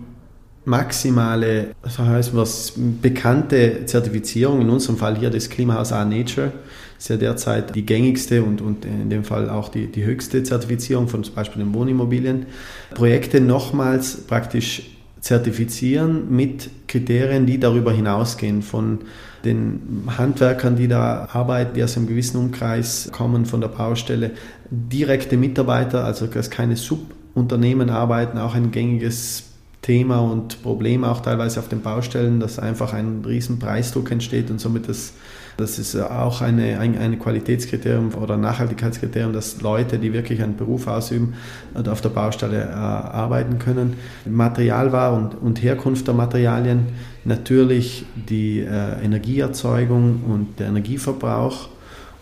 maximale, 0.65 1.71
das 1.81 1.97
heißt 1.97 2.35
was, 2.35 2.73
bekannte 2.75 3.85
Zertifizierung, 3.85 4.61
in 4.61 4.69
unserem 4.69 4.97
Fall 4.97 5.17
hier 5.17 5.29
das 5.29 5.49
Klimahaus 5.49 5.91
A 5.91 6.05
Nature, 6.05 6.51
ist 6.97 7.09
ja 7.09 7.17
derzeit 7.17 7.75
die 7.75 7.85
gängigste 7.85 8.43
und, 8.43 8.61
und 8.61 8.85
in 8.85 9.09
dem 9.09 9.23
Fall 9.23 9.49
auch 9.49 9.69
die, 9.69 9.87
die 9.87 10.05
höchste 10.05 10.43
Zertifizierung 10.43 11.07
von 11.07 11.23
zum 11.23 11.33
Beispiel 11.33 11.63
den 11.63 11.73
Wohnimmobilien, 11.73 12.45
Projekte 12.93 13.41
nochmals 13.41 14.17
praktisch 14.27 14.83
zertifizieren 15.19 16.35
mit 16.35 16.69
Kriterien, 16.87 17.45
die 17.45 17.59
darüber 17.59 17.91
hinausgehen, 17.91 18.61
von 18.61 18.99
den 19.45 20.03
Handwerkern, 20.17 20.75
die 20.75 20.87
da 20.87 21.27
arbeiten, 21.31 21.73
die 21.75 21.83
aus 21.83 21.97
einem 21.97 22.07
gewissen 22.07 22.37
Umkreis 22.37 23.09
kommen 23.11 23.45
von 23.45 23.61
der 23.61 23.69
Baustelle, 23.69 24.31
direkte 24.69 25.37
Mitarbeiter, 25.37 26.05
also 26.05 26.27
dass 26.27 26.49
keine 26.49 26.75
Subunternehmen 26.75 27.89
arbeiten, 27.89 28.37
auch 28.37 28.53
ein 28.53 28.71
gängiges 28.71 29.50
Thema 29.81 30.19
und 30.19 30.61
Problem 30.61 31.03
auch 31.03 31.21
teilweise 31.21 31.59
auf 31.59 31.67
den 31.67 31.81
Baustellen, 31.81 32.39
dass 32.39 32.59
einfach 32.59 32.93
ein 32.93 33.23
riesen 33.25 33.57
Preisdruck 33.57 34.11
entsteht 34.11 34.51
und 34.51 34.61
somit 34.61 34.87
das, 34.87 35.13
das 35.57 35.79
ist 35.79 35.95
auch 35.95 36.41
eine, 36.41 36.79
ein, 36.79 36.95
ein 36.97 37.17
Qualitätskriterium 37.17 38.13
oder 38.13 38.37
Nachhaltigkeitskriterium, 38.37 39.33
dass 39.33 39.61
Leute, 39.61 39.97
die 39.97 40.13
wirklich 40.13 40.43
einen 40.43 40.55
Beruf 40.55 40.85
ausüben, 40.85 41.33
auf 41.73 42.01
der 42.01 42.09
Baustelle 42.09 42.61
äh, 42.61 42.73
arbeiten 42.73 43.57
können. 43.57 43.95
Materialwahl 44.25 45.13
und, 45.13 45.35
und 45.41 45.63
Herkunft 45.63 46.05
der 46.07 46.13
Materialien, 46.13 46.89
natürlich 47.25 48.05
die 48.29 48.59
äh, 48.59 49.03
Energieerzeugung 49.03 50.21
und 50.27 50.59
der 50.59 50.67
Energieverbrauch 50.67 51.69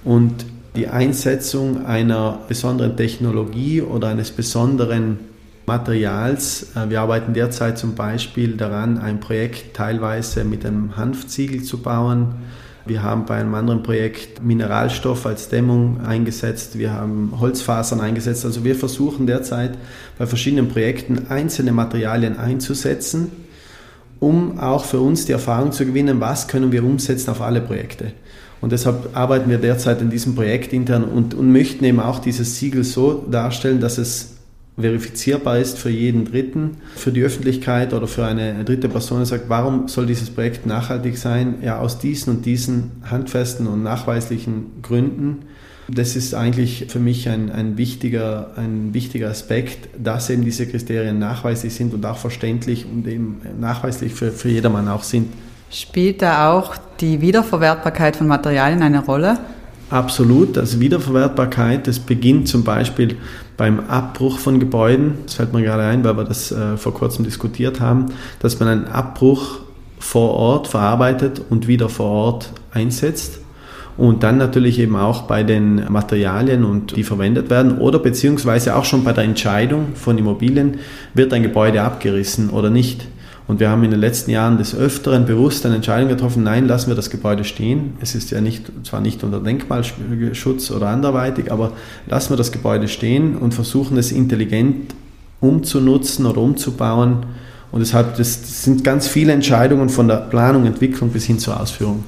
und 0.06 0.46
die 0.78 0.88
Einsetzung 0.88 1.86
einer 1.86 2.40
besonderen 2.48 2.96
Technologie 2.96 3.82
oder 3.82 4.08
eines 4.08 4.32
besonderen 4.32 5.29
Materials. 5.70 6.72
Äh, 6.76 6.90
wir 6.90 7.00
arbeiten 7.02 7.34
derzeit 7.34 7.78
zum 7.78 7.94
Beispiel 7.94 8.58
daran, 8.58 8.98
ein 8.98 9.20
Projekt 9.20 9.76
teilweise 9.76 10.44
mit 10.44 10.66
einem 10.66 10.98
Hanfziegel 10.98 11.62
zu 11.64 11.78
bauen. 11.78 12.34
Wir 12.86 13.04
haben 13.04 13.26
bei 13.26 13.36
einem 13.36 13.54
anderen 13.54 13.84
Projekt 13.84 14.44
Mineralstoff 14.44 15.28
als 15.28 15.48
Dämmung 15.50 16.02
eingesetzt. 16.02 16.80
Wir 16.80 16.92
haben 16.92 17.34
Holzfasern 17.40 18.02
eingesetzt. 18.02 18.46
Also 18.46 18.64
wir 18.64 18.76
versuchen 18.76 19.28
derzeit 19.28 19.78
bei 20.18 20.26
verschiedenen 20.26 20.70
Projekten 20.70 21.28
einzelne 21.30 21.72
Materialien 21.72 22.40
einzusetzen, 22.40 23.32
um 24.20 24.58
auch 24.60 24.86
für 24.86 25.00
uns 25.00 25.26
die 25.26 25.34
Erfahrung 25.34 25.72
zu 25.72 25.86
gewinnen, 25.86 26.20
was 26.20 26.48
können 26.48 26.72
wir 26.72 26.84
umsetzen 26.84 27.30
auf 27.30 27.42
alle 27.42 27.62
Projekte. 27.62 28.14
Und 28.60 28.72
deshalb 28.72 29.16
arbeiten 29.16 29.52
wir 29.52 29.60
derzeit 29.60 30.02
in 30.02 30.10
diesem 30.10 30.34
Projekt 30.34 30.74
intern 30.74 31.04
und, 31.04 31.36
und 31.36 31.52
möchten 31.52 31.86
eben 31.86 32.00
auch 32.00 32.18
dieses 32.18 32.58
Siegel 32.58 32.84
so 32.84 33.24
darstellen, 33.30 33.80
dass 33.80 34.00
es 34.00 34.39
verifizierbar 34.80 35.60
ist 35.60 35.78
für 35.78 35.90
jeden 35.90 36.26
Dritten, 36.26 36.78
für 36.96 37.12
die 37.12 37.24
Öffentlichkeit 37.24 37.94
oder 37.94 38.08
für 38.08 38.26
eine 38.26 38.64
dritte 38.64 38.90
Person, 38.90 39.20
die 39.20 39.26
sagt, 39.26 39.50
warum 39.50 39.88
soll 39.88 40.06
dieses 40.06 40.30
Projekt 40.30 40.66
nachhaltig 40.66 41.18
sein? 41.18 41.56
Ja, 41.62 41.80
aus 41.80 42.00
diesen 42.00 42.38
und 42.38 42.46
diesen 42.46 42.92
handfesten 43.10 43.68
und 43.68 43.84
nachweislichen 43.84 44.82
Gründen. 44.82 45.40
Das 45.92 46.16
ist 46.16 46.36
eigentlich 46.36 46.86
für 46.90 47.00
mich 47.00 47.30
ein, 47.30 47.52
ein, 47.52 47.78
wichtiger, 47.78 48.52
ein 48.56 48.94
wichtiger 48.94 49.30
Aspekt, 49.30 49.90
dass 49.98 50.30
eben 50.30 50.44
diese 50.44 50.68
Kriterien 50.68 51.18
nachweislich 51.18 51.74
sind 51.74 51.94
und 51.94 52.06
auch 52.06 52.18
verständlich 52.18 52.86
und 52.86 53.08
eben 53.08 53.42
nachweislich 53.60 54.14
für, 54.14 54.32
für 54.32 54.50
jedermann 54.50 54.88
auch 54.88 55.04
sind. 55.04 55.34
Spielt 55.72 56.22
da 56.22 56.52
auch 56.52 56.76
die 57.00 57.22
Wiederverwertbarkeit 57.22 58.16
von 58.16 58.28
Materialien 58.28 58.82
eine 58.82 59.04
Rolle? 59.04 59.40
Absolut. 59.90 60.58
Also 60.58 60.80
Wiederverwertbarkeit, 60.80 61.88
das 61.88 62.00
beginnt 62.00 62.48
zum 62.48 62.64
Beispiel 62.64 63.18
beim 63.60 63.82
Abbruch 63.90 64.40
von 64.40 64.62
Gebäuden. 64.62 65.16
Das 65.26 65.36
fällt 65.36 65.54
mir 65.54 65.62
gerade 65.62 65.84
ein, 65.84 66.06
weil 66.06 66.16
wir 66.16 66.24
das 66.24 66.50
äh, 66.54 66.78
vor 66.78 66.94
kurzem 66.94 67.26
diskutiert 67.26 67.82
haben, 67.82 68.06
dass 68.40 68.58
man 68.62 68.70
einen 68.70 68.86
Abbruch 68.86 69.60
vor 70.00 70.32
Ort 70.32 70.70
verarbeitet 70.70 71.42
und 71.50 71.68
wieder 71.68 71.90
vor 71.90 72.08
Ort 72.08 72.54
einsetzt. 72.72 73.42
Und 73.98 74.24
dann 74.24 74.38
natürlich 74.38 74.80
eben 74.80 74.96
auch 74.96 75.24
bei 75.24 75.44
den 75.44 75.92
Materialien 75.92 76.64
und 76.64 76.96
die 76.96 77.04
verwendet 77.04 77.50
werden 77.50 77.80
oder 77.80 78.00
beziehungsweise 78.00 78.78
auch 78.78 78.86
schon 78.86 79.04
bei 79.04 79.12
der 79.12 79.26
Entscheidung 79.26 79.88
von 79.96 80.18
Immobilien, 80.18 80.80
wird 81.14 81.34
ein 81.34 81.44
Gebäude 81.44 81.82
abgerissen 81.82 82.52
oder 82.52 82.70
nicht. 82.70 83.10
Und 83.50 83.60
wir 83.60 83.72
haben 83.72 83.84
in 83.84 83.90
den 83.90 84.00
letzten 84.00 84.30
Jahren 84.30 84.60
des 84.60 84.76
Öfteren 84.76 85.26
bewusst 85.26 85.66
eine 85.66 85.74
Entscheidung 85.74 86.08
getroffen, 86.08 86.44
nein, 86.44 86.68
lassen 86.68 86.90
wir 86.90 86.96
das 86.96 87.10
Gebäude 87.10 87.44
stehen. 87.44 87.94
Es 88.00 88.14
ist 88.14 88.30
ja 88.30 88.42
nicht, 88.42 88.72
zwar 88.84 89.02
nicht 89.02 89.24
unter 89.24 89.40
Denkmalschutz 89.40 90.70
oder 90.70 90.90
anderweitig, 90.90 91.52
aber 91.52 91.72
lassen 92.06 92.30
wir 92.30 92.38
das 92.38 92.52
Gebäude 92.52 92.88
stehen 92.88 93.36
und 93.36 93.56
versuchen 93.56 93.98
es 93.98 94.12
intelligent 94.12 94.94
umzunutzen 95.40 96.28
oder 96.28 96.42
umzubauen. 96.42 97.26
Und 97.72 97.80
deshalb, 97.80 98.18
das 98.18 98.64
sind 98.66 98.84
ganz 98.84 99.08
viele 99.08 99.34
Entscheidungen 99.34 99.90
von 99.90 100.08
der 100.08 100.18
Planung, 100.18 100.68
Entwicklung 100.68 101.10
bis 101.10 101.26
hin 101.26 101.40
zur 101.40 101.60
Ausführung. 101.60 102.04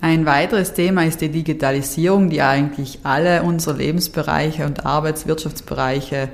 Ein 0.00 0.26
weiteres 0.26 0.74
Thema 0.74 1.06
ist 1.06 1.22
die 1.22 1.28
Digitalisierung, 1.28 2.30
die 2.30 2.40
eigentlich 2.40 3.00
alle 3.02 3.42
unsere 3.42 3.78
Lebensbereiche 3.78 4.64
und 4.64 4.86
Arbeitswirtschaftsbereiche 4.86 6.28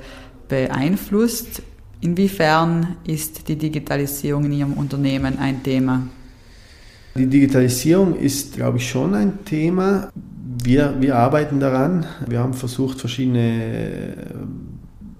beeinflusst. 0.49 1.63
Inwiefern 2.03 2.97
ist 3.07 3.47
die 3.47 3.55
Digitalisierung 3.55 4.43
in 4.43 4.51
Ihrem 4.51 4.73
Unternehmen 4.73 5.39
ein 5.39 5.63
Thema? 5.63 6.05
Die 7.15 7.27
Digitalisierung 7.27 8.17
ist, 8.17 8.55
glaube 8.55 8.77
ich, 8.77 8.89
schon 8.89 9.15
ein 9.15 9.45
Thema. 9.45 10.09
Wir, 10.65 10.95
wir 10.99 11.15
arbeiten 11.15 11.61
daran. 11.61 12.05
Wir 12.27 12.39
haben 12.39 12.53
versucht, 12.53 12.99
verschiedene 12.99 14.15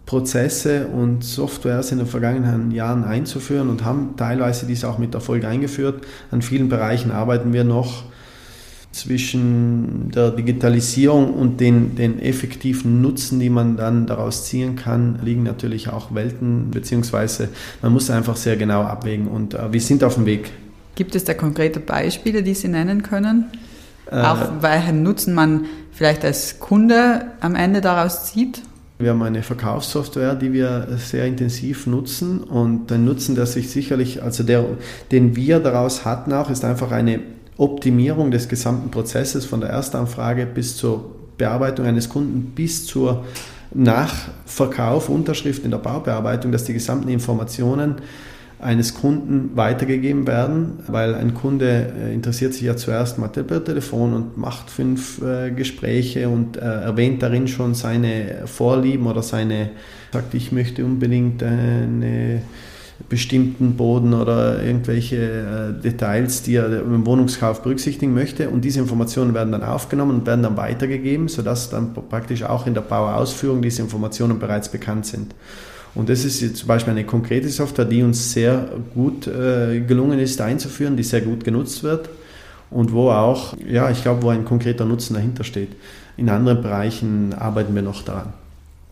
Prozesse 0.05 0.87
und 0.87 1.23
Softwares 1.23 1.93
in 1.93 1.99
den 1.99 2.07
vergangenen 2.07 2.71
Jahren 2.71 3.05
einzuführen 3.05 3.69
und 3.69 3.85
haben 3.85 4.15
teilweise 4.17 4.65
dies 4.65 4.83
auch 4.83 4.97
mit 4.97 5.13
Erfolg 5.13 5.45
eingeführt. 5.45 6.05
An 6.31 6.41
vielen 6.41 6.67
Bereichen 6.67 7.11
arbeiten 7.11 7.53
wir 7.53 7.63
noch 7.63 8.03
zwischen 8.93 10.11
der 10.11 10.31
Digitalisierung 10.31 11.33
und 11.33 11.59
den, 11.59 11.95
den 11.95 12.19
effektiven 12.19 13.01
Nutzen, 13.01 13.39
die 13.39 13.49
man 13.49 13.75
dann 13.75 14.05
daraus 14.05 14.45
ziehen 14.45 14.75
kann, 14.75 15.19
liegen 15.23 15.43
natürlich 15.43 15.89
auch 15.89 16.13
Welten, 16.13 16.69
beziehungsweise 16.69 17.49
man 17.81 17.91
muss 17.91 18.09
einfach 18.09 18.37
sehr 18.37 18.55
genau 18.55 18.83
abwägen 18.83 19.27
und 19.27 19.55
äh, 19.55 19.73
wir 19.73 19.81
sind 19.81 20.03
auf 20.03 20.15
dem 20.15 20.25
Weg. 20.25 20.51
Gibt 20.95 21.15
es 21.15 21.23
da 21.23 21.33
konkrete 21.33 21.79
Beispiele, 21.79 22.43
die 22.43 22.53
Sie 22.53 22.67
nennen 22.67 23.01
können? 23.01 23.45
Äh, 24.11 24.21
auch 24.21 24.61
welchen 24.61 25.01
Nutzen 25.01 25.33
man 25.33 25.65
vielleicht 25.91 26.23
als 26.23 26.59
Kunde 26.59 27.25
am 27.41 27.55
Ende 27.55 27.81
daraus 27.81 28.25
zieht? 28.25 28.61
Wir 28.99 29.09
haben 29.09 29.23
eine 29.23 29.41
Verkaufssoftware, 29.41 30.35
die 30.35 30.53
wir 30.53 30.87
sehr 30.97 31.25
intensiv 31.25 31.87
nutzen 31.87 32.41
und 32.41 32.91
der 32.91 32.99
Nutzen, 32.99 33.33
der 33.33 33.47
sich 33.47 33.71
sicherlich, 33.71 34.21
also 34.21 34.43
der, 34.43 34.65
den 35.11 35.35
wir 35.35 35.59
daraus 35.59 36.05
hatten 36.05 36.31
auch, 36.31 36.51
ist 36.51 36.63
einfach 36.63 36.91
eine 36.91 37.19
Optimierung 37.57 38.31
des 38.31 38.47
gesamten 38.47 38.89
Prozesses 38.89 39.45
von 39.45 39.61
der 39.61 39.69
Erstanfrage 39.69 40.45
bis 40.45 40.77
zur 40.77 41.13
Bearbeitung 41.37 41.85
eines 41.85 42.09
Kunden 42.09 42.51
bis 42.55 42.85
zur 42.85 43.25
Nachverkauf, 43.73 45.09
Unterschrift 45.09 45.65
in 45.65 45.71
der 45.71 45.79
Baubearbeitung, 45.79 46.51
dass 46.51 46.63
die 46.63 46.73
gesamten 46.73 47.09
Informationen 47.09 47.95
eines 48.59 48.93
Kunden 48.93 49.51
weitergegeben 49.55 50.25
werden, 50.25 50.79
weil 50.87 51.15
ein 51.15 51.33
Kunde 51.33 51.91
äh, 51.99 52.13
interessiert 52.13 52.53
sich 52.53 52.63
ja 52.63 52.77
zuerst 52.77 53.19
mal 53.19 53.27
per 53.27 53.63
Telefon 53.63 54.13
und 54.13 54.37
macht 54.37 54.69
fünf 54.69 55.21
äh, 55.21 55.51
Gespräche 55.51 56.29
und 56.29 56.55
äh, 56.55 56.61
erwähnt 56.61 57.21
darin 57.21 57.47
schon 57.47 57.73
seine 57.73 58.43
Vorlieben 58.45 59.05
oder 59.07 59.21
seine, 59.21 59.71
sagt, 60.13 60.33
ich 60.33 60.53
möchte 60.53 60.85
unbedingt 60.85 61.43
eine 61.43 62.41
bestimmten 63.09 63.75
Boden 63.75 64.13
oder 64.13 64.63
irgendwelche 64.63 65.15
äh, 65.17 65.81
Details, 65.81 66.43
die 66.43 66.55
er 66.55 66.81
im 66.81 67.05
Wohnungskauf 67.05 67.61
berücksichtigen 67.61 68.13
möchte. 68.13 68.49
Und 68.49 68.63
diese 68.63 68.79
Informationen 68.79 69.33
werden 69.33 69.51
dann 69.51 69.63
aufgenommen 69.63 70.19
und 70.19 70.27
werden 70.27 70.43
dann 70.43 70.57
weitergegeben, 70.57 71.27
sodass 71.27 71.69
dann 71.69 71.93
praktisch 71.93 72.43
auch 72.43 72.67
in 72.67 72.73
der 72.73 72.81
Bauausführung 72.81 73.61
diese 73.61 73.81
Informationen 73.81 74.39
bereits 74.39 74.69
bekannt 74.69 75.05
sind. 75.05 75.33
Und 75.95 76.09
das 76.09 76.25
ist 76.25 76.41
jetzt 76.41 76.57
zum 76.57 76.67
Beispiel 76.67 76.91
eine 76.91 77.03
konkrete 77.03 77.49
Software, 77.49 77.85
die 77.85 78.01
uns 78.01 78.33
sehr 78.33 78.69
gut 78.93 79.27
äh, 79.27 79.81
gelungen 79.81 80.19
ist 80.19 80.41
einzuführen, 80.41 80.97
die 80.97 81.03
sehr 81.03 81.21
gut 81.21 81.43
genutzt 81.43 81.83
wird 81.83 82.09
und 82.71 82.93
wo 82.93 83.11
auch, 83.11 83.53
ja, 83.67 83.91
ich 83.91 84.01
glaube, 84.01 84.23
wo 84.23 84.29
ein 84.29 84.45
konkreter 84.45 84.85
Nutzen 84.85 85.13
dahinter 85.13 85.43
steht. 85.43 85.69
In 86.17 86.29
anderen 86.29 86.63
Bereichen 86.63 87.33
arbeiten 87.33 87.75
wir 87.75 87.83
noch 87.83 88.03
daran 88.03 88.33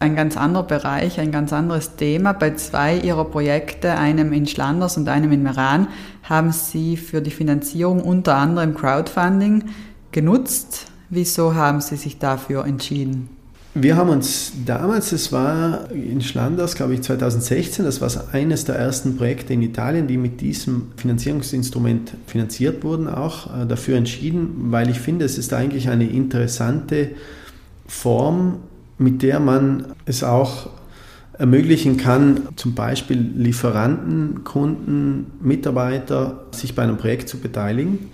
ein 0.02 0.16
ganz 0.16 0.36
anderer 0.36 0.64
Bereich, 0.64 1.20
ein 1.20 1.32
ganz 1.32 1.54
anderes 1.54 1.96
Thema. 1.96 2.34
Bei 2.34 2.56
zwei 2.56 2.98
Ihrer 2.98 3.26
Projekte, 3.26 3.98
einem 3.98 4.34
in 4.34 4.48
Schlanders 4.48 4.98
und 4.98 5.08
einem 5.08 5.32
in 5.32 5.44
Meran, 5.44 5.88
haben 6.24 6.52
Sie 6.52 6.98
für 6.98 7.22
die 7.22 7.32
Finanzierung 7.32 8.02
unter 8.02 8.36
anderem 8.36 8.74
Crowdfunding 8.74 9.66
genutzt. 10.12 10.88
Wieso 11.10 11.56
haben 11.56 11.82
Sie 11.82 11.98
sich 11.98 12.18
dafür 12.18 12.66
entschieden? 12.66 13.30
Wir 13.74 13.96
haben 13.96 14.10
uns 14.10 14.52
damals, 14.66 15.14
es 15.14 15.32
war 15.32 15.90
in 15.92 16.20
Schlanders, 16.20 16.76
glaube 16.76 16.94
ich, 16.94 17.04
2016, 17.04 17.86
das 17.86 18.02
war 18.02 18.10
eines 18.34 18.66
der 18.66 18.76
ersten 18.76 19.16
Projekte 19.16 19.54
in 19.54 19.62
Italien, 19.62 20.08
die 20.08 20.18
mit 20.18 20.42
diesem 20.42 20.92
Finanzierungsinstrument 20.98 22.14
finanziert 22.28 22.84
wurden, 22.84 23.08
auch 23.08 23.48
äh, 23.48 23.66
dafür 23.66 23.96
entschieden, 23.96 24.72
weil 24.72 24.90
ich 24.90 25.00
finde, 25.00 25.24
es 25.24 25.38
ist 25.38 25.54
eigentlich 25.54 25.88
eine 25.88 26.06
interessante 26.06 27.12
Form, 27.88 28.58
mit 29.02 29.24
der 29.24 29.40
man 29.40 29.86
es 30.06 30.24
auch 30.24 30.70
ermöglichen 31.38 31.98
kann, 31.98 32.42
zum 32.56 32.76
Beispiel 32.76 33.18
Lieferanten, 33.18 34.44
Kunden, 34.44 35.26
Mitarbeiter 35.42 36.46
sich 36.52 36.76
bei 36.76 36.84
einem 36.84 36.98
Projekt 36.98 37.28
zu 37.28 37.40
beteiligen. 37.40 38.12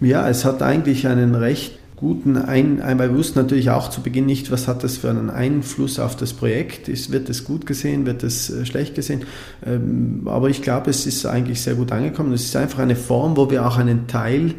Ja, 0.00 0.28
es 0.28 0.44
hat 0.44 0.62
eigentlich 0.62 1.08
einen 1.08 1.34
recht 1.34 1.78
guten 1.96 2.36
Einfluss, 2.36 2.98
wir 2.98 3.14
wussten 3.16 3.38
natürlich 3.40 3.70
auch 3.70 3.90
zu 3.90 4.00
Beginn 4.00 4.26
nicht, 4.26 4.50
was 4.50 4.68
hat 4.68 4.84
das 4.84 4.96
für 4.96 5.10
einen 5.10 5.30
Einfluss 5.30 5.98
auf 5.98 6.16
das 6.16 6.32
Projekt, 6.32 6.88
ist, 6.88 7.10
wird 7.12 7.28
es 7.28 7.44
gut 7.44 7.66
gesehen, 7.66 8.06
wird 8.06 8.22
es 8.22 8.50
äh, 8.50 8.66
schlecht 8.66 8.94
gesehen, 8.94 9.22
ähm, 9.64 10.22
aber 10.26 10.48
ich 10.50 10.62
glaube, 10.62 10.90
es 10.90 11.06
ist 11.06 11.26
eigentlich 11.26 11.60
sehr 11.62 11.74
gut 11.74 11.92
angekommen. 11.92 12.32
Es 12.32 12.44
ist 12.44 12.56
einfach 12.56 12.80
eine 12.80 12.96
Form, 12.96 13.36
wo 13.36 13.50
wir 13.50 13.66
auch 13.66 13.78
einen 13.78 14.08
Teil 14.08 14.54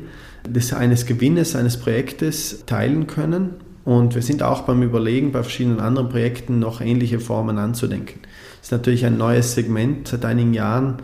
des, 0.47 0.73
eines 0.73 1.05
Gewinnes 1.05 1.55
eines 1.55 1.77
Projektes 1.77 2.63
teilen 2.65 3.07
können 3.07 3.51
und 3.85 4.15
wir 4.15 4.21
sind 4.21 4.43
auch 4.43 4.61
beim 4.61 4.81
Überlegen, 4.81 5.31
bei 5.31 5.43
verschiedenen 5.43 5.79
anderen 5.79 6.09
Projekten 6.09 6.59
noch 6.59 6.79
ähnliche 6.81 7.19
Formen 7.19 7.57
anzudenken. 7.57 8.19
Das 8.59 8.67
ist 8.67 8.71
natürlich 8.71 9.05
ein 9.05 9.17
neues 9.17 9.55
Segment 9.55 10.07
seit 10.07 10.23
einigen 10.23 10.53
Jahren. 10.53 10.97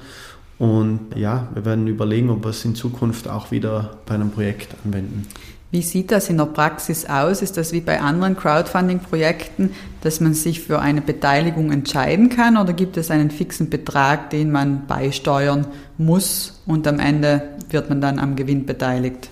Und 0.58 1.16
ja, 1.16 1.48
wir 1.54 1.66
werden 1.66 1.88
überlegen, 1.88 2.30
ob 2.30 2.44
wir 2.44 2.50
es 2.50 2.64
in 2.66 2.76
Zukunft 2.76 3.28
auch 3.28 3.52
wieder 3.52 3.98
bei 4.06 4.16
einem 4.16 4.32
Projekt 4.32 4.76
anwenden. 4.86 5.28
Wie 5.72 5.84
sieht 5.84 6.12
das 6.12 6.30
in 6.30 6.38
der 6.38 6.46
Praxis 6.46 7.06
aus? 7.06 7.44
Ist 7.44 7.56
das 7.56 7.74
wie 7.74 7.82
bei 7.82 8.02
anderen 8.02 8.36
Crowdfunding-Projekten, 8.36 9.72
dass 10.02 10.20
man 10.20 10.34
sich 10.34 10.62
für 10.62 10.80
eine 10.80 11.02
Beteiligung 11.02 11.72
entscheiden 11.72 12.30
kann 12.30 12.58
oder 12.58 12.74
gibt 12.74 12.98
es 12.98 13.12
einen 13.12 13.30
fixen 13.30 13.70
Betrag, 13.70 14.32
den 14.32 14.52
man 14.52 14.88
beisteuern 14.88 15.68
muss 15.98 16.62
und 16.66 16.88
am 16.88 17.00
Ende 17.00 17.50
wird 17.70 17.90
man 17.90 18.02
dann 18.02 18.18
am 18.18 18.36
Gewinn 18.36 18.66
beteiligt? 18.66 19.30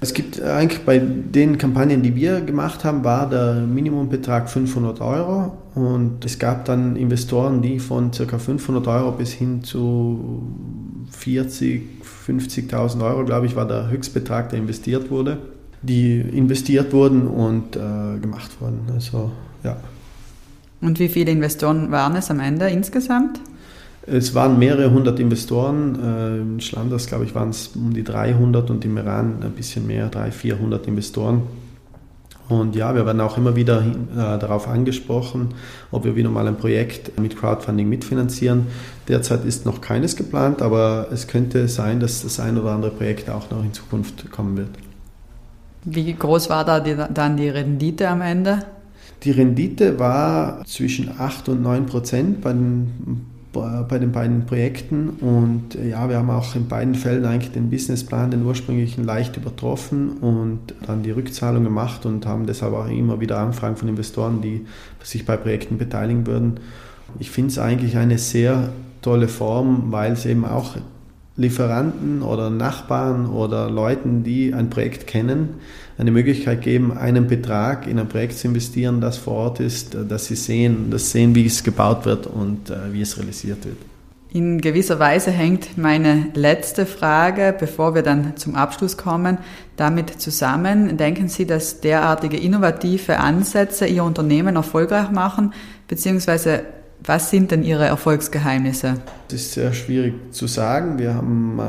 Es 0.00 0.12
gibt 0.12 0.42
eigentlich 0.42 0.82
bei 0.84 0.98
den 0.98 1.56
Kampagnen, 1.56 2.02
die 2.02 2.14
wir 2.14 2.42
gemacht 2.42 2.84
haben, 2.84 3.02
war 3.02 3.28
der 3.30 3.54
Minimumbetrag 3.54 4.50
500 4.50 5.00
Euro 5.00 5.56
und 5.74 6.24
es 6.24 6.38
gab 6.38 6.66
dann 6.66 6.96
Investoren, 6.96 7.62
die 7.62 7.78
von 7.78 8.10
ca. 8.10 8.38
500 8.38 8.86
Euro 8.88 9.12
bis 9.12 9.32
hin 9.32 9.64
zu 9.64 10.42
40, 11.10 11.82
50.000 12.26 13.02
Euro, 13.04 13.24
glaube 13.24 13.46
ich, 13.46 13.56
war 13.56 13.66
der 13.66 13.88
Höchstbetrag, 13.88 14.50
der 14.50 14.58
investiert 14.58 15.10
wurde, 15.10 15.38
die 15.80 16.20
investiert 16.20 16.92
wurden 16.92 17.26
und 17.26 17.76
äh, 17.76 18.18
gemacht 18.20 18.60
wurden. 18.60 18.80
Also 18.92 19.30
ja. 19.64 19.78
Und 20.82 20.98
wie 20.98 21.08
viele 21.08 21.30
Investoren 21.30 21.90
waren 21.90 22.16
es 22.16 22.30
am 22.30 22.40
Ende 22.40 22.68
insgesamt? 22.68 23.40
Es 24.06 24.34
waren 24.34 24.58
mehrere 24.58 24.92
hundert 24.92 25.18
Investoren. 25.18 25.98
Äh, 26.00 26.38
in 26.38 26.60
Schlanders, 26.60 27.06
glaube 27.06 27.24
ich, 27.24 27.34
waren 27.34 27.50
es 27.50 27.68
um 27.74 27.92
die 27.92 28.04
300 28.04 28.70
und 28.70 28.84
im 28.84 28.96
Iran 28.96 29.42
ein 29.42 29.52
bisschen 29.52 29.86
mehr, 29.86 30.08
300, 30.08 30.34
400 30.34 30.86
Investoren. 30.86 31.42
Und 32.48 32.76
ja, 32.76 32.94
wir 32.94 33.04
werden 33.04 33.20
auch 33.20 33.36
immer 33.36 33.56
wieder 33.56 33.80
äh, 33.80 34.14
darauf 34.14 34.68
angesprochen, 34.68 35.48
ob 35.90 36.04
wir 36.04 36.14
wieder 36.14 36.30
mal 36.30 36.46
ein 36.46 36.56
Projekt 36.56 37.18
mit 37.18 37.36
Crowdfunding 37.36 37.88
mitfinanzieren. 37.88 38.68
Derzeit 39.08 39.44
ist 39.44 39.66
noch 39.66 39.80
keines 39.80 40.14
geplant, 40.14 40.62
aber 40.62 41.08
es 41.12 41.26
könnte 41.26 41.66
sein, 41.66 41.98
dass 41.98 42.22
das 42.22 42.38
ein 42.38 42.56
oder 42.56 42.70
andere 42.70 42.92
Projekt 42.92 43.28
auch 43.28 43.50
noch 43.50 43.64
in 43.64 43.72
Zukunft 43.72 44.30
kommen 44.30 44.56
wird. 44.56 44.70
Wie 45.84 46.12
groß 46.12 46.48
war 46.48 46.64
da 46.64 46.78
die, 46.78 46.96
dann 47.12 47.36
die 47.36 47.48
Rendite 47.48 48.08
am 48.08 48.20
Ende? 48.20 48.60
Die 49.24 49.32
Rendite 49.32 49.98
war 49.98 50.64
zwischen 50.64 51.10
8 51.18 51.48
und 51.48 51.62
9 51.62 51.86
Prozent 51.86 52.42
bei 52.42 52.52
den 52.52 53.26
bei 53.88 53.98
den 53.98 54.12
beiden 54.12 54.46
Projekten. 54.46 55.10
Und 55.20 55.74
äh, 55.74 55.90
ja, 55.90 56.08
wir 56.08 56.16
haben 56.16 56.30
auch 56.30 56.54
in 56.54 56.68
beiden 56.68 56.94
Fällen 56.94 57.24
eigentlich 57.24 57.52
den 57.52 57.70
Businessplan, 57.70 58.30
den 58.30 58.44
ursprünglichen, 58.44 59.04
leicht 59.04 59.36
übertroffen 59.36 60.18
und 60.18 60.60
dann 60.86 61.02
die 61.02 61.10
Rückzahlung 61.10 61.64
gemacht 61.64 62.06
und 62.06 62.26
haben 62.26 62.46
deshalb 62.46 62.74
auch 62.74 62.88
immer 62.88 63.20
wieder 63.20 63.38
Anfragen 63.38 63.76
von 63.76 63.88
Investoren, 63.88 64.40
die 64.40 64.66
sich 65.02 65.24
bei 65.24 65.36
Projekten 65.36 65.78
beteiligen 65.78 66.26
würden. 66.26 66.60
Ich 67.18 67.30
finde 67.30 67.50
es 67.50 67.58
eigentlich 67.58 67.96
eine 67.96 68.18
sehr 68.18 68.70
tolle 69.02 69.28
Form, 69.28 69.92
weil 69.92 70.12
es 70.12 70.26
eben 70.26 70.44
auch 70.44 70.76
Lieferanten 71.36 72.22
oder 72.22 72.48
Nachbarn 72.48 73.26
oder 73.26 73.70
Leuten, 73.70 74.24
die 74.24 74.54
ein 74.54 74.70
Projekt 74.70 75.06
kennen, 75.06 75.60
eine 75.98 76.10
Möglichkeit 76.10 76.62
geben, 76.62 76.96
einen 76.96 77.26
Betrag 77.26 77.86
in 77.86 77.98
ein 77.98 78.08
Projekt 78.08 78.38
zu 78.38 78.48
investieren, 78.48 79.00
das 79.00 79.18
vor 79.18 79.34
Ort 79.34 79.60
ist, 79.60 79.96
dass 80.08 80.26
sie 80.26 80.36
sehen, 80.36 80.90
das 80.90 81.10
sehen, 81.10 81.34
wie 81.34 81.46
es 81.46 81.62
gebaut 81.62 82.06
wird 82.06 82.26
und 82.26 82.70
äh, 82.70 82.92
wie 82.92 83.02
es 83.02 83.18
realisiert 83.18 83.64
wird. 83.64 83.76
In 84.30 84.60
gewisser 84.60 84.98
Weise 84.98 85.30
hängt 85.30 85.78
meine 85.78 86.28
letzte 86.34 86.84
Frage, 86.84 87.54
bevor 87.58 87.94
wir 87.94 88.02
dann 88.02 88.36
zum 88.36 88.54
Abschluss 88.54 88.96
kommen, 88.96 89.38
damit 89.76 90.20
zusammen. 90.20 90.96
Denken 90.96 91.28
Sie, 91.28 91.46
dass 91.46 91.80
derartige 91.80 92.36
innovative 92.36 93.18
Ansätze 93.18 93.86
Ihr 93.86 94.04
Unternehmen 94.04 94.56
erfolgreich 94.56 95.10
machen? 95.10 95.54
Beziehungsweise 95.88 96.64
was 97.04 97.30
sind 97.30 97.50
denn 97.50 97.62
Ihre 97.62 97.84
Erfolgsgeheimnisse? 97.84 98.94
Das 99.28 99.40
ist 99.40 99.52
sehr 99.52 99.72
schwierig 99.72 100.14
zu 100.32 100.46
sagen. 100.46 100.98
Wir 100.98 101.14
haben 101.14 101.58
äh, 101.58 101.62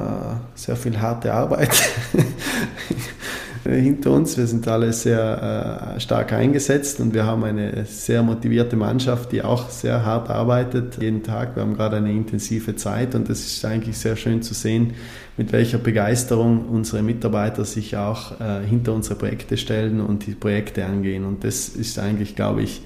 sehr 0.56 0.76
viel 0.76 1.00
harte 1.00 1.34
Arbeit 1.34 1.70
hinter 3.63 4.12
uns. 4.12 4.38
Wir 4.38 4.48
sind 4.48 4.68
alle 4.68 4.94
sehr 4.94 5.96
äh, 5.96 6.00
stark 6.00 6.34
eingesetzt 6.34 7.00
und 7.00 7.13
wir 7.13 7.26
haben 7.26 7.44
eine 7.44 7.86
sehr 7.86 8.24
motivierte 8.24 8.76
Mannschaft, 8.76 9.32
die 9.32 9.42
auch 9.44 9.70
sehr 9.70 10.06
hart 10.06 10.30
arbeitet 10.30 10.98
jeden 11.02 11.24
Tag. 11.24 11.56
Wir 11.56 11.63
haben 11.63 11.76
gerade 11.76 11.98
eine 11.98 12.12
intensive 12.12 12.76
Zeit 12.76 13.13
und 13.13 13.30
es 13.30 13.46
ist 13.46 13.66
eigentlich 13.66 13.98
sehr 13.98 14.16
schön 14.16 14.42
zu 14.42 14.54
sehen, 14.54 14.94
mit 15.38 15.52
welcher 15.52 15.78
Begeisterung 15.78 16.68
unsere 16.70 17.04
Mitarbeiter 17.04 17.66
sich 17.66 17.96
auch 17.96 18.40
äh, 18.40 18.66
hinter 18.66 18.94
unsere 18.94 19.16
Projekte 19.16 19.58
stellen 19.58 20.02
und 20.02 20.26
die 20.26 20.34
Projekte 20.34 20.86
angehen. 20.86 21.26
Und 21.26 21.44
das 21.44 21.70
ist 21.70 22.00
eigentlich, 22.00 22.36
glaube 22.36 22.63
ich, 22.63 22.82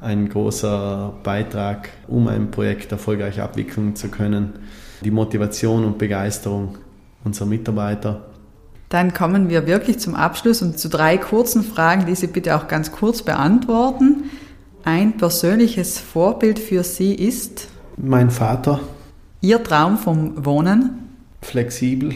ein 0.00 0.28
großer 0.28 1.14
Beitrag, 1.22 1.90
um 2.08 2.28
ein 2.28 2.50
Projekt 2.50 2.92
erfolgreich 2.92 3.40
abwickeln 3.40 3.96
zu 3.96 4.08
können. 4.08 4.54
Die 5.02 5.10
Motivation 5.10 5.84
und 5.84 5.98
Begeisterung 5.98 6.78
unserer 7.24 7.46
Mitarbeiter 7.46 8.30
dann 8.90 9.14
kommen 9.14 9.48
wir 9.48 9.68
wirklich 9.68 10.00
zum 10.00 10.16
Abschluss 10.16 10.62
und 10.62 10.78
zu 10.78 10.88
drei 10.88 11.16
kurzen 11.16 11.62
Fragen, 11.62 12.06
die 12.06 12.16
Sie 12.16 12.26
bitte 12.26 12.56
auch 12.56 12.66
ganz 12.66 12.90
kurz 12.90 13.22
beantworten. 13.22 14.24
Ein 14.82 15.16
persönliches 15.16 16.00
Vorbild 16.00 16.58
für 16.58 16.82
Sie 16.82 17.14
ist? 17.14 17.68
Mein 17.96 18.30
Vater. 18.30 18.80
Ihr 19.40 19.62
Traum 19.62 19.96
vom 19.96 20.44
Wohnen? 20.44 21.08
Flexibel. 21.40 22.14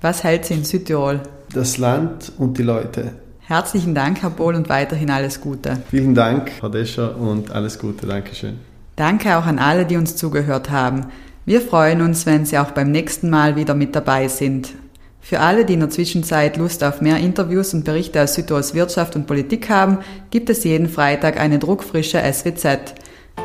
Was 0.00 0.24
hält 0.24 0.46
Sie 0.46 0.54
in 0.54 0.64
Südtirol? 0.64 1.20
Das 1.54 1.78
Land 1.78 2.32
und 2.38 2.58
die 2.58 2.64
Leute. 2.64 3.12
Herzlichen 3.48 3.94
Dank, 3.94 4.22
Herr 4.22 4.30
Bohl, 4.30 4.56
und 4.56 4.68
weiterhin 4.68 5.08
alles 5.08 5.40
Gute. 5.40 5.78
Vielen 5.88 6.16
Dank, 6.16 6.50
Frau 6.50 6.68
Descher, 6.68 7.16
und 7.16 7.52
alles 7.52 7.78
Gute. 7.78 8.04
Dankeschön. 8.04 8.58
Danke 8.96 9.38
auch 9.38 9.46
an 9.46 9.60
alle, 9.60 9.86
die 9.86 9.96
uns 9.96 10.16
zugehört 10.16 10.70
haben. 10.70 11.06
Wir 11.44 11.60
freuen 11.60 12.02
uns, 12.02 12.26
wenn 12.26 12.44
Sie 12.44 12.58
auch 12.58 12.72
beim 12.72 12.90
nächsten 12.90 13.30
Mal 13.30 13.54
wieder 13.54 13.74
mit 13.74 13.94
dabei 13.94 14.26
sind. 14.26 14.72
Für 15.20 15.38
alle, 15.38 15.64
die 15.64 15.74
in 15.74 15.80
der 15.80 15.90
Zwischenzeit 15.90 16.56
Lust 16.56 16.82
auf 16.82 17.00
mehr 17.00 17.18
Interviews 17.18 17.72
und 17.72 17.84
Berichte 17.84 18.20
aus 18.20 18.34
Südtirols 18.34 18.74
Wirtschaft 18.74 19.14
und 19.14 19.28
Politik 19.28 19.70
haben, 19.70 19.98
gibt 20.30 20.50
es 20.50 20.64
jeden 20.64 20.88
Freitag 20.88 21.38
eine 21.38 21.60
druckfrische 21.60 22.20
SWZ. 22.20 22.94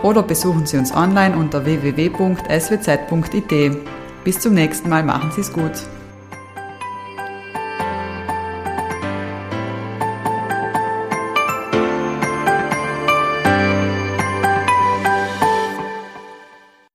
Oder 0.01 0.23
besuchen 0.23 0.65
Sie 0.65 0.77
uns 0.77 0.91
online 0.91 1.35
unter 1.35 1.63
www.swz.it. 1.63 2.47
Bis 4.23 4.39
zum 4.39 4.55
nächsten 4.55 4.89
Mal, 4.89 5.03
machen 5.03 5.31
Sie 5.31 5.41
es 5.41 5.53
gut. 5.53 5.73